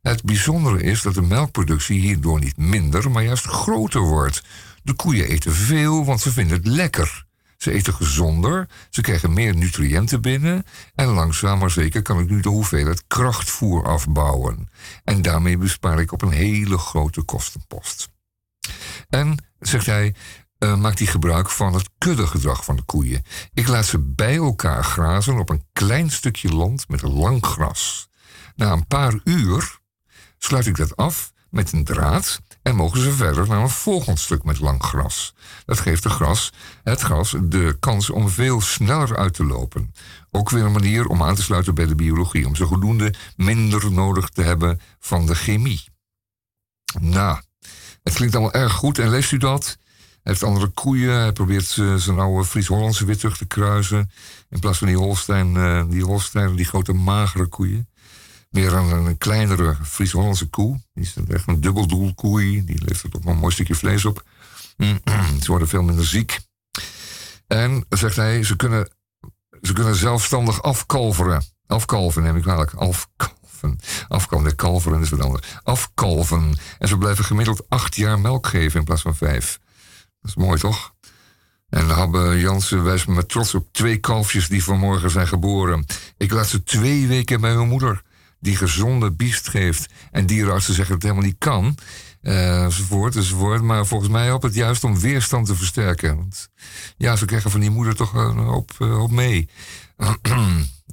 Het 0.00 0.22
bijzondere 0.22 0.82
is 0.82 1.02
dat 1.02 1.14
de 1.14 1.22
melkproductie 1.22 2.00
hierdoor 2.00 2.40
niet 2.40 2.56
minder, 2.56 3.10
maar 3.10 3.22
juist 3.22 3.44
groter 3.44 4.00
wordt. 4.00 4.42
De 4.82 4.92
koeien 4.92 5.28
eten 5.28 5.52
veel, 5.52 6.04
want 6.04 6.20
ze 6.20 6.32
vinden 6.32 6.56
het 6.56 6.66
lekker. 6.66 7.24
Ze 7.56 7.72
eten 7.72 7.94
gezonder, 7.94 8.68
ze 8.90 9.00
krijgen 9.00 9.32
meer 9.32 9.56
nutriënten 9.56 10.20
binnen 10.20 10.64
en 10.94 11.06
langzaam 11.06 11.58
maar 11.58 11.70
zeker 11.70 12.02
kan 12.02 12.18
ik 12.18 12.30
nu 12.30 12.40
de 12.40 12.48
hoeveelheid 12.48 13.04
krachtvoer 13.06 13.84
afbouwen. 13.84 14.68
En 15.04 15.22
daarmee 15.22 15.56
bespaar 15.56 16.00
ik 16.00 16.12
op 16.12 16.22
een 16.22 16.32
hele 16.32 16.78
grote 16.78 17.22
kostenpost. 17.22 18.13
En, 19.08 19.44
zegt 19.58 19.86
hij, 19.86 20.14
eh, 20.58 20.76
maakt 20.76 20.98
hij 20.98 21.08
gebruik 21.08 21.50
van 21.50 21.74
het 21.74 21.90
kuddegedrag 21.98 22.64
van 22.64 22.76
de 22.76 22.82
koeien. 22.82 23.22
Ik 23.54 23.66
laat 23.66 23.86
ze 23.86 23.98
bij 23.98 24.36
elkaar 24.36 24.84
grazen 24.84 25.38
op 25.38 25.50
een 25.50 25.64
klein 25.72 26.10
stukje 26.10 26.48
land 26.48 26.88
met 26.88 27.02
lang 27.02 27.46
gras. 27.46 28.08
Na 28.56 28.72
een 28.72 28.86
paar 28.86 29.20
uur 29.24 29.78
sluit 30.38 30.66
ik 30.66 30.76
dat 30.76 30.96
af 30.96 31.32
met 31.50 31.72
een 31.72 31.84
draad 31.84 32.40
en 32.62 32.76
mogen 32.76 33.00
ze 33.00 33.12
verder 33.12 33.48
naar 33.48 33.60
een 33.60 33.68
volgend 33.68 34.20
stuk 34.20 34.44
met 34.44 34.60
lang 34.60 34.82
gras. 34.82 35.34
Dat 35.64 35.80
geeft 35.80 36.02
de 36.02 36.08
gras, 36.08 36.52
het 36.82 37.00
gras 37.00 37.34
de 37.42 37.76
kans 37.80 38.10
om 38.10 38.28
veel 38.28 38.60
sneller 38.60 39.16
uit 39.16 39.34
te 39.34 39.44
lopen. 39.44 39.94
Ook 40.30 40.50
weer 40.50 40.64
een 40.64 40.72
manier 40.72 41.06
om 41.06 41.22
aan 41.22 41.34
te 41.34 41.42
sluiten 41.42 41.74
bij 41.74 41.86
de 41.86 41.94
biologie, 41.94 42.46
om 42.46 42.56
zo 42.56 42.66
voldoende 42.66 43.14
minder 43.36 43.92
nodig 43.92 44.28
te 44.28 44.42
hebben 44.42 44.80
van 44.98 45.26
de 45.26 45.34
chemie. 45.34 45.84
Nou, 47.00 47.40
het 48.04 48.14
klinkt 48.14 48.34
allemaal 48.34 48.52
erg 48.62 48.72
goed 48.72 48.98
en 48.98 49.08
leest 49.08 49.32
u 49.32 49.36
dat? 49.36 49.78
Hij 50.22 50.32
heeft 50.32 50.42
andere 50.42 50.68
koeien. 50.68 51.20
Hij 51.20 51.32
probeert 51.32 51.76
eh, 51.78 51.94
zijn 51.94 52.18
oude 52.18 52.44
Fries-Hollandse 52.44 53.04
weer 53.04 53.16
terug 53.16 53.36
te 53.36 53.46
kruisen. 53.46 54.10
In 54.50 54.60
plaats 54.60 54.78
van 54.78 54.86
die 54.86 54.96
Holstein, 54.96 55.56
eh, 55.56 55.84
die 55.88 56.04
Holstein, 56.04 56.56
die 56.56 56.64
grote 56.64 56.92
magere 56.92 57.46
koeien. 57.46 57.88
meer 58.50 58.72
een, 58.72 59.06
een 59.06 59.18
kleinere 59.18 59.76
Fries-Hollandse 59.82 60.46
koe. 60.46 60.80
Die 60.92 61.04
is 61.04 61.14
echt 61.28 61.48
een 61.48 61.60
dubbeldoelkoei. 61.60 62.64
Die 62.64 62.84
levert 62.84 63.16
ook 63.16 63.24
nog 63.24 63.34
een 63.34 63.40
mooi 63.40 63.52
stukje 63.52 63.74
vlees 63.74 64.04
op. 64.04 64.24
Ze 65.42 65.46
worden 65.46 65.68
veel 65.68 65.82
minder 65.82 66.06
ziek. 66.06 66.40
En, 67.46 67.84
zegt 67.88 68.16
hij, 68.16 68.42
ze 68.42 68.56
kunnen, 68.56 68.88
ze 69.62 69.72
kunnen 69.72 69.94
zelfstandig 69.94 70.62
afkalveren. 70.62 71.44
Afkalven 71.66 72.22
neem 72.22 72.36
ik 72.36 72.42
kwalijk. 72.42 72.72
Afkalven. 73.64 74.06
Afkalven. 74.08 74.56
Kalveren 74.56 75.00
is 75.00 75.08
wat 75.10 75.20
anders. 75.20 75.46
Afkalven. 75.62 76.58
En 76.78 76.88
ze 76.88 76.98
blijven 76.98 77.24
gemiddeld 77.24 77.64
acht 77.68 77.96
jaar 77.96 78.20
melk 78.20 78.46
geven 78.46 78.78
in 78.78 78.84
plaats 78.84 79.02
van 79.02 79.16
vijf. 79.16 79.58
Dat 80.20 80.30
is 80.30 80.36
mooi, 80.36 80.58
toch? 80.60 80.92
En 81.68 81.88
Habbe 81.88 82.38
Jansen 82.40 82.84
wijst 82.84 83.06
me 83.08 83.14
met 83.14 83.28
trots 83.28 83.54
op 83.54 83.68
twee 83.72 83.96
kalfjes 83.96 84.48
die 84.48 84.64
vanmorgen 84.64 85.10
zijn 85.10 85.28
geboren. 85.28 85.86
Ik 86.16 86.32
laat 86.32 86.46
ze 86.48 86.62
twee 86.62 87.06
weken 87.06 87.40
bij 87.40 87.54
mijn 87.54 87.68
moeder, 87.68 88.02
die 88.40 88.56
gezonde 88.56 89.12
biest 89.12 89.48
geeft. 89.48 89.92
En 90.10 90.26
dierenartsen 90.26 90.74
zeggen 90.74 90.94
dat 90.94 91.02
het 91.02 91.12
helemaal 91.12 91.30
niet 91.30 91.38
kan. 91.38 91.76
eh, 92.22 92.64
enzovoort, 92.64 93.16
enzovoort. 93.16 93.62
Maar 93.62 93.86
volgens 93.86 94.10
mij 94.10 94.24
helpt 94.24 94.42
het 94.42 94.54
juist 94.54 94.84
om 94.84 94.98
weerstand 95.00 95.46
te 95.46 95.54
versterken. 95.54 96.16
Want 96.16 96.48
ja, 96.96 97.16
ze 97.16 97.24
krijgen 97.24 97.50
van 97.50 97.60
die 97.60 97.70
moeder 97.70 97.94
toch 97.94 98.14
een 98.14 98.38
hoop, 98.38 98.70
eh, 98.78 98.92
hoop 98.92 99.10
mee. 99.10 99.48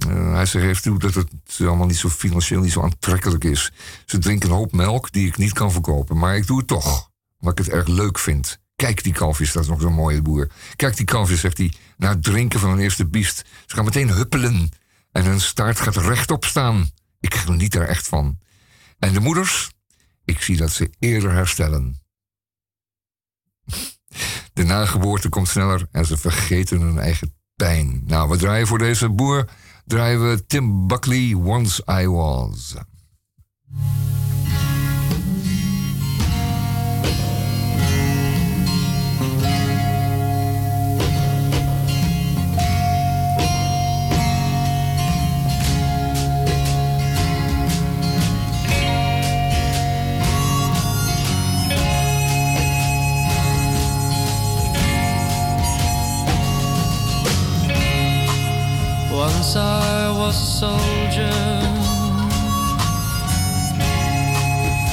Eh, 0.08 0.34
hij 0.34 0.45
zegt 0.45 0.84
toe 0.84 0.99
dat 0.99 1.14
het 1.14 1.30
allemaal 1.60 1.88
niet 1.88 1.97
zo 1.97 2.10
financieel 2.10 2.62
niet 2.62 2.72
zo 2.72 2.82
aantrekkelijk 2.82 3.43
is. 3.43 3.72
Ze 4.06 4.18
drinken 4.18 4.49
een 4.49 4.56
hoop 4.56 4.72
melk 4.72 5.12
die 5.12 5.28
ik 5.28 5.38
niet 5.38 5.54
kan 5.54 5.72
verkopen. 5.72 6.18
Maar 6.18 6.36
ik 6.36 6.47
doe 6.47 6.58
het 6.58 6.68
toch, 6.68 7.10
omdat 7.39 7.60
ik 7.60 7.66
het 7.66 7.74
erg 7.74 7.88
leuk 7.88 8.20
vind. 8.20 8.60
Kijk 8.76 9.04
die 9.04 9.14
kalfjes, 9.14 9.52
dat 9.52 9.64
is 9.64 9.70
nog 9.70 9.82
zo'n 9.82 9.93
mooie 9.93 10.22
boer. 10.22 10.52
Kijk 10.76 10.97
die 10.97 11.06
kalfjes, 11.06 11.39
zegt 11.39 11.58
hij, 11.58 11.74
na 11.97 12.10
het 12.10 12.24
drinken 12.24 12.60
van 12.60 12.70
hun 12.70 12.80
eerste 12.80 13.06
biest. 13.06 13.45
Ze 13.66 13.76
gaan 13.76 13.86
meteen 13.86 14.10
huppelen. 14.10 14.70
En 15.12 15.26
hun 15.26 15.41
staart 15.41 15.80
gaat 15.80 15.95
rechtop 15.95 16.45
staan. 16.45 16.89
Ik 17.20 17.36
geniet 17.36 17.76
er 17.76 17.88
echt 17.88 18.08
van. 18.08 18.39
En 18.99 19.14
de 19.14 19.20
moeders, 19.20 19.72
ik 20.26 20.41
zie 20.41 20.58
dat 20.58 20.72
ze 20.72 20.89
eerder 20.99 21.32
herstellen. 21.32 22.02
De 24.54 24.64
nageboorte 24.64 25.30
komt 25.30 25.47
sneller 25.47 25.88
en 25.91 26.06
ze 26.06 26.18
vergeten 26.18 26.82
hun 26.82 26.99
eigen 26.99 27.34
pijn. 27.56 28.02
Nou, 28.06 28.30
we 28.30 28.38
draaien 28.38 28.68
voor 28.68 28.78
deze 28.78 29.10
boer. 29.10 29.49
Draaien 29.86 30.22
we 30.22 30.38
Tim 30.48 30.88
Buckley, 30.88 31.34
Once 31.36 31.82
I 31.88 32.08
Was. 32.08 32.76
Once 59.42 59.56
I 59.56 60.12
was 60.20 60.36
a 60.39 60.46
soldier, 60.60 61.38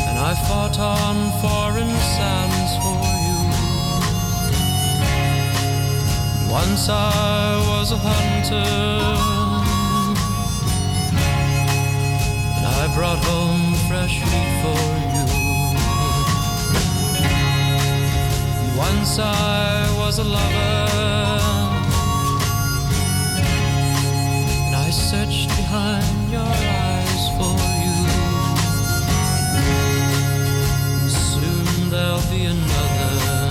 and 0.08 0.18
I 0.18 0.32
fought 0.48 0.78
on 0.78 1.16
foreign 1.42 1.94
sands 2.16 2.72
for 2.82 3.02
you. 3.26 3.40
Once 6.50 6.88
I 6.88 7.60
was 7.68 7.92
a 7.92 7.98
hunter, 7.98 8.70
and 12.56 12.64
I 12.64 12.88
brought 12.96 13.22
home 13.22 13.74
fresh 13.86 14.16
meat 14.30 14.52
for 14.62 14.80
you. 15.12 15.26
Once 18.78 19.18
I 19.18 19.94
was 19.98 20.18
a 20.18 20.24
lover. 20.24 21.67
I 24.88 24.90
searched 24.90 25.48
behind 25.48 26.30
your 26.32 26.40
eyes 26.40 27.28
for 27.36 27.58
you. 27.84 27.96
Soon 31.10 31.90
there'll 31.90 32.22
be 32.30 32.46
another 32.46 33.50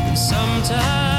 And 0.07 0.17
sometimes 0.17 1.12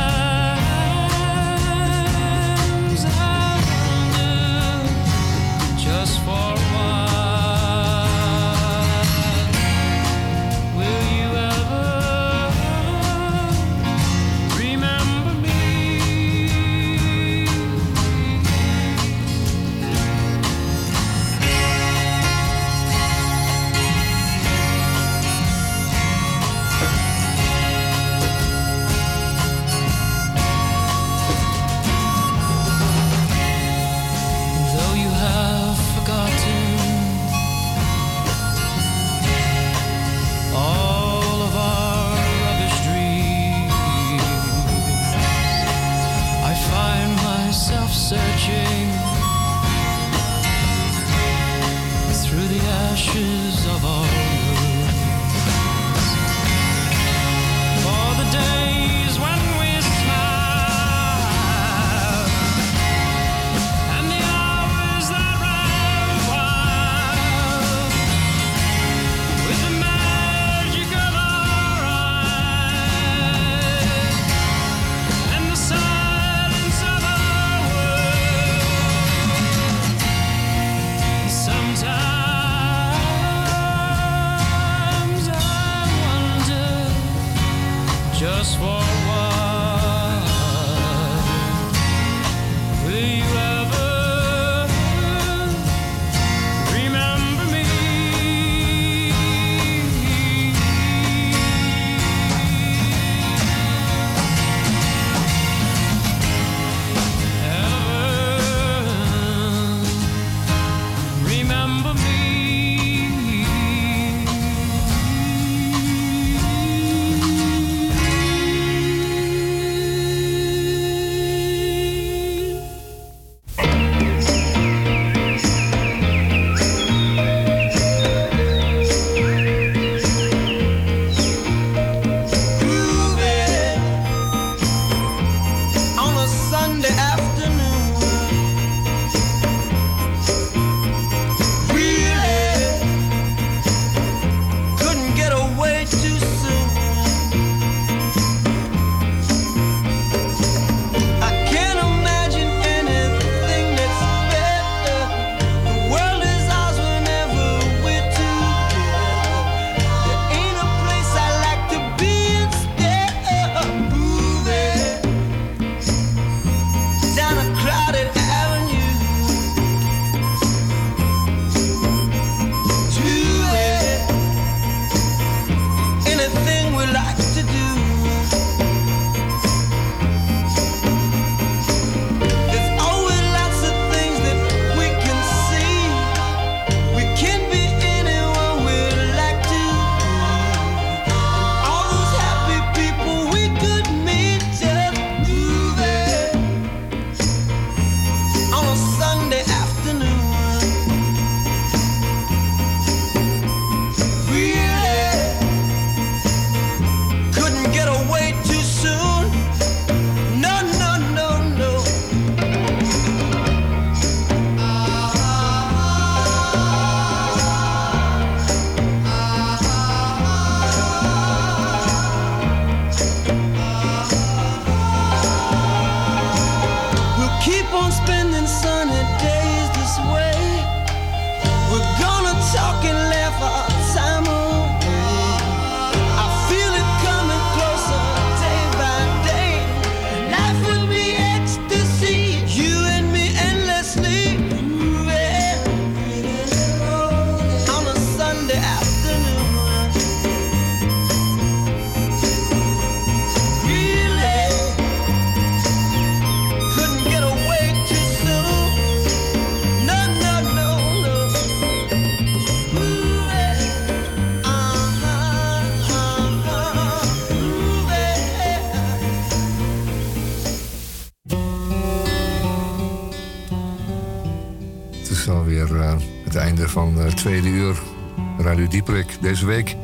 Deze 279.20 279.46
week 279.46 279.76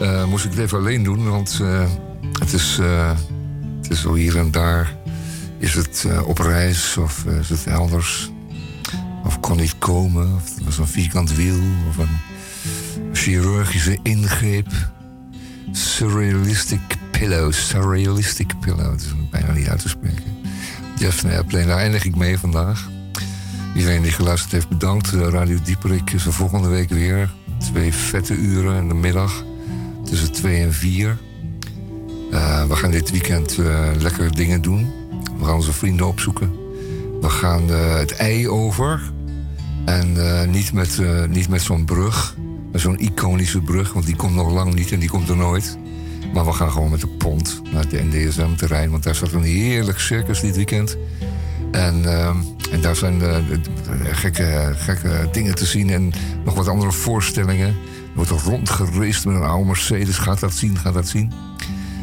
eh, 0.00 0.24
moest 0.24 0.44
ik 0.44 0.50
het 0.50 0.60
even 0.60 0.78
alleen 0.78 1.02
doen, 1.02 1.28
want 1.28 1.58
eh, 1.62 1.88
het, 2.38 2.52
is, 2.52 2.78
eh, 2.78 3.10
het 3.82 3.90
is 3.90 4.00
zo 4.00 4.14
hier 4.14 4.38
en 4.38 4.50
daar. 4.50 4.96
Is 5.58 5.74
het 5.74 6.06
op 6.24 6.38
reis 6.38 6.96
of 6.96 7.24
is 7.24 7.48
het 7.48 7.66
elders? 7.66 8.30
Of 9.24 9.40
kon 9.40 9.56
niet 9.56 9.78
komen? 9.78 10.34
Of 10.34 10.54
het 10.54 10.64
was 10.64 10.78
een 10.78 10.86
vierkant 10.86 11.34
wiel? 11.34 11.58
Of 11.88 11.96
een 11.96 12.18
chirurgische 13.12 13.98
ingreep? 14.02 14.68
Surrealistic 15.72 16.80
pillow. 17.10 17.52
Surrealistic 17.52 18.60
pillow. 18.60 18.90
Het 18.90 19.00
is 19.00 19.14
bijna 19.30 19.52
niet 19.52 19.68
uit 19.68 19.80
te 19.80 19.88
spreken. 19.88 20.36
Jeff 20.98 21.24
Airplane, 21.24 21.66
daar 21.66 21.78
eindig 21.78 22.04
ik 22.04 22.16
mee 22.16 22.38
vandaag. 22.38 22.88
Iedereen 23.74 24.02
die 24.02 24.12
geluisterd 24.12 24.52
heeft, 24.52 24.68
bedankt. 24.68 25.10
Radio 25.10 25.58
Dieperik 25.62 26.10
is 26.10 26.26
er 26.26 26.32
volgende 26.32 26.68
week 26.68 26.88
weer. 26.88 27.30
Twee 27.58 27.92
vette 27.92 28.34
uren 28.34 28.76
in 28.76 28.88
de 28.88 28.94
middag. 28.94 29.44
Tussen 30.04 30.32
twee 30.32 30.62
en 30.62 30.72
vier. 30.72 31.18
Eh, 32.30 32.64
we 32.64 32.76
gaan 32.76 32.90
dit 32.90 33.10
weekend 33.10 33.58
eh, 33.58 33.90
lekkere 33.98 34.30
dingen 34.30 34.62
doen. 34.62 34.92
We 35.38 35.44
gaan 35.44 35.54
onze 35.54 35.72
vrienden 35.72 36.06
opzoeken. 36.06 36.50
We 37.20 37.28
gaan 37.28 37.70
eh, 37.70 37.98
het 37.98 38.16
ei 38.16 38.48
over. 38.48 39.12
En 39.84 40.16
niet 40.50 40.72
met, 40.72 41.00
niet 41.28 41.48
met 41.48 41.62
zo'n 41.62 41.84
brug. 41.84 42.36
Met 42.72 42.80
zo'n 42.80 42.98
iconische 42.98 43.60
brug. 43.60 43.92
Want 43.92 44.06
die 44.06 44.16
komt 44.16 44.34
nog 44.34 44.52
lang 44.52 44.74
niet 44.74 44.92
en 44.92 44.98
die 44.98 45.08
komt 45.08 45.28
er 45.28 45.36
nooit. 45.36 45.78
Maar 46.32 46.44
we 46.44 46.52
gaan 46.52 46.70
gewoon 46.70 46.90
met 46.90 47.00
de 47.00 47.08
pont 47.08 47.62
naar 47.72 47.84
het 47.84 47.92
NDSM-terrein. 47.92 48.90
Want 48.90 49.02
daar 49.02 49.14
staat 49.14 49.32
een 49.32 49.42
heerlijk 49.42 49.98
circus 49.98 50.40
dit 50.40 50.56
weekend. 50.56 50.96
En, 51.70 52.04
ehm, 52.04 52.36
en 52.70 52.80
daar 52.80 52.96
zijn 52.96 53.22
eh, 53.22 53.36
gekke, 54.12 54.72
gekke 54.76 55.28
dingen 55.32 55.54
te 55.54 55.66
zien 55.66 55.90
en 55.90 56.12
nog 56.44 56.54
wat 56.54 56.68
andere 56.68 56.92
voorstellingen. 56.92 57.68
Er 57.68 57.74
wordt 58.14 58.30
er 58.30 58.40
rondgereisd 58.44 59.24
met 59.26 59.34
een 59.34 59.42
oude 59.42 59.66
Mercedes. 59.66 60.18
Gaat 60.18 60.40
dat 60.40 60.52
zien, 60.52 60.78
gaat 60.78 60.94
dat 60.94 61.08
zien. 61.08 61.32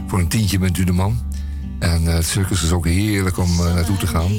Voor 0.07 0.19
een 0.19 0.27
tientje 0.27 0.59
bent 0.59 0.77
u 0.77 0.83
de 0.83 0.91
man. 0.91 1.19
En 1.79 2.07
eh, 2.07 2.13
het 2.13 2.25
circus 2.25 2.63
is 2.63 2.71
ook 2.71 2.85
heerlijk 2.85 3.37
om 3.37 3.49
eh, 3.59 3.73
naartoe 3.73 3.97
te 3.97 4.07
gaan. 4.07 4.31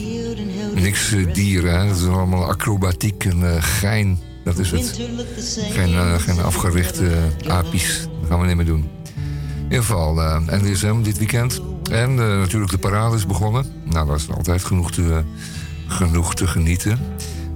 Niks 0.75 1.15
dieren, 1.33 1.81
hè. 1.81 1.89
dat 1.89 1.97
is 1.97 2.07
allemaal 2.07 2.45
acrobatiek 2.45 3.25
en 3.25 3.63
gein. 3.63 4.19
Dat 4.45 4.59
is 4.59 4.71
het. 4.71 5.01
Geen, 5.71 6.21
geen 6.21 6.41
afgerichte 6.43 7.13
apies. 7.49 8.09
Dat 8.21 8.29
gaan 8.29 8.41
we 8.41 8.47
niet 8.47 8.57
meer 8.57 8.65
doen. 8.65 8.89
In 9.57 9.65
ieder 9.65 9.85
geval, 9.85 10.15
NDSM 10.47 11.03
dit 11.03 11.19
weekend. 11.19 11.61
En 11.91 12.11
eh, 12.11 12.39
natuurlijk 12.39 12.71
de 12.71 12.79
parade 12.79 13.17
is 13.17 13.27
begonnen. 13.27 13.65
Nou, 13.85 14.07
daar 14.07 14.17
is 14.17 14.31
altijd 14.31 14.65
genoeg 14.65 14.93
te, 14.93 15.23
genoeg 15.87 16.35
te 16.35 16.47
genieten. 16.47 16.99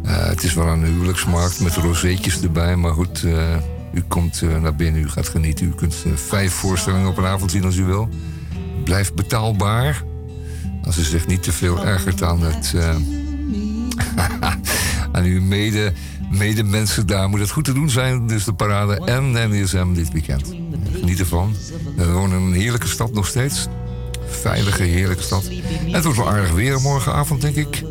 Eh, 0.03 0.26
het 0.26 0.43
is 0.43 0.55
wel 0.55 0.66
een 0.66 0.85
huwelijksmarkt 0.85 1.61
met 1.61 1.74
rozeetjes 1.74 2.43
erbij. 2.43 2.76
Maar 2.76 2.93
goed, 2.93 3.22
eh, 3.22 3.57
u 3.93 4.03
komt 4.09 4.43
naar 4.61 4.74
binnen, 4.74 5.03
u 5.03 5.09
gaat 5.09 5.29
genieten. 5.29 5.66
U 5.66 5.74
kunt 5.74 5.95
vijf 6.14 6.53
voorstellingen 6.53 7.09
op 7.09 7.16
een 7.16 7.24
avond 7.24 7.51
zien 7.51 7.64
als 7.64 7.76
u 7.76 7.85
wil. 7.85 8.09
Blijft 8.85 9.14
betaalbaar. 9.14 10.03
Als 10.85 10.99
u 10.99 11.03
zich 11.03 11.26
niet 11.26 11.43
te 11.43 11.53
veel 11.53 11.87
ergert 11.87 12.22
aan 12.22 12.43
het... 12.43 12.74
aan 15.12 15.24
uw 15.24 15.43
mede, 15.43 15.93
medemensen 16.31 17.07
daar 17.07 17.29
moet 17.29 17.41
het 17.41 17.51
goed 17.51 17.64
te 17.64 17.72
doen 17.72 17.91
zijn. 17.91 18.26
Dus 18.26 18.45
de 18.45 18.53
parade 18.53 19.05
en 19.05 19.31
NDSM 19.31 19.93
dit 19.93 20.12
weekend. 20.12 20.55
Geniet 20.93 21.18
ervan. 21.18 21.55
We 21.97 22.12
wonen 22.12 22.39
in 22.39 22.47
een 22.47 22.53
heerlijke 22.53 22.89
stad 22.89 23.12
nog 23.12 23.26
steeds. 23.26 23.68
Veilige, 24.29 24.83
heerlijke 24.83 25.22
stad. 25.22 25.51
Het 25.91 26.05
wordt 26.05 26.18
wel 26.18 26.29
aardig 26.29 26.53
weer 26.53 26.81
morgenavond, 26.81 27.41
denk 27.41 27.57
ik. 27.57 27.83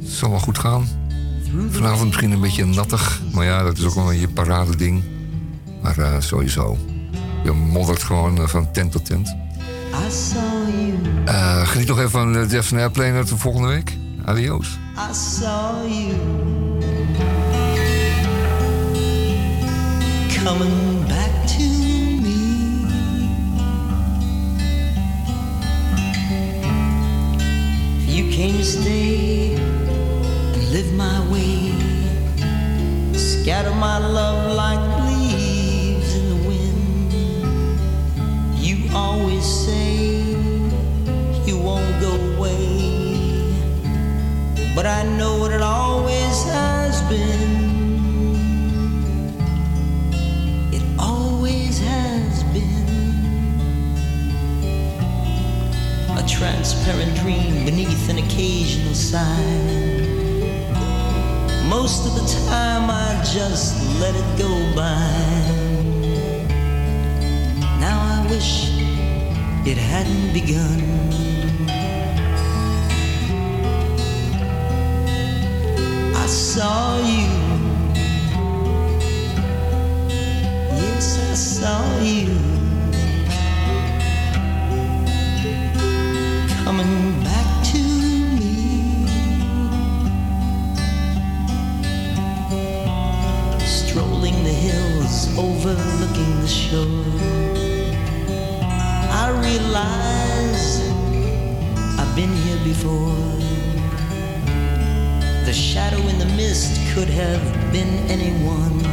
Het 0.00 0.10
zal 0.10 0.30
wel 0.30 0.38
goed 0.38 0.58
gaan. 0.58 0.88
Vanavond 1.70 2.06
misschien 2.06 2.30
een 2.30 2.40
beetje 2.40 2.64
nattig. 2.64 3.22
Maar 3.32 3.44
ja, 3.44 3.62
dat 3.62 3.78
is 3.78 3.84
ook 3.84 3.94
wel 3.94 4.12
een 4.12 4.18
je 4.18 4.28
parade 4.28 4.76
ding. 4.76 5.02
Maar 5.82 5.98
eh, 5.98 6.14
sowieso. 6.18 6.78
Je 7.44 7.52
moddert 7.52 8.02
gewoon 8.02 8.38
eh, 8.38 8.46
van 8.46 8.72
tent 8.72 8.92
tot 8.92 9.04
tent. 9.04 9.36
Eh, 11.24 11.68
geniet 11.68 11.88
nog 11.88 11.98
even 11.98 12.10
van 12.10 12.36
uh, 12.36 12.50
Jeff 12.50 12.72
Airplane 12.72 13.24
de 13.24 13.36
volgende 13.36 13.68
week. 13.68 13.96
Adios. 14.24 14.78
Coming 20.44 20.99
came 28.30 28.58
to 28.58 28.64
stay 28.64 29.54
and 29.54 30.70
live 30.70 30.92
my 30.94 31.18
way, 31.32 31.72
scatter 33.12 33.74
my 33.74 33.98
love 33.98 34.54
like 34.54 34.82
leaves 35.08 36.14
in 36.14 36.28
the 36.28 36.48
wind. 36.48 37.12
You 38.56 38.88
always 38.94 39.44
say 39.44 40.20
you 41.44 41.58
won't 41.58 42.00
go 42.00 42.14
away. 42.36 43.52
But 44.76 44.86
I 44.86 45.02
know 45.18 45.38
what 45.38 45.50
it 45.50 45.62
always 45.62 46.44
has 46.44 47.02
been. 47.10 47.59
Transparent 56.30 57.14
dream 57.16 57.64
beneath 57.64 58.08
an 58.08 58.18
occasional 58.18 58.94
sign. 58.94 60.70
Most 61.68 62.06
of 62.06 62.14
the 62.14 62.26
time 62.48 62.88
I 62.88 63.20
just 63.34 63.74
let 64.00 64.14
it 64.14 64.38
go 64.38 64.48
by. 64.74 65.10
Now 67.80 67.98
I 68.00 68.26
wish 68.30 68.70
it 69.66 69.76
hadn't 69.76 70.32
begun. 70.32 70.80
I 76.14 76.26
saw 76.26 76.98
you. 76.98 77.28
Yes, 80.76 81.18
I 81.30 81.34
saw 81.34 82.00
you. 82.00 82.69
Have 107.40 107.72
been 107.72 108.10
anyone. 108.10 108.89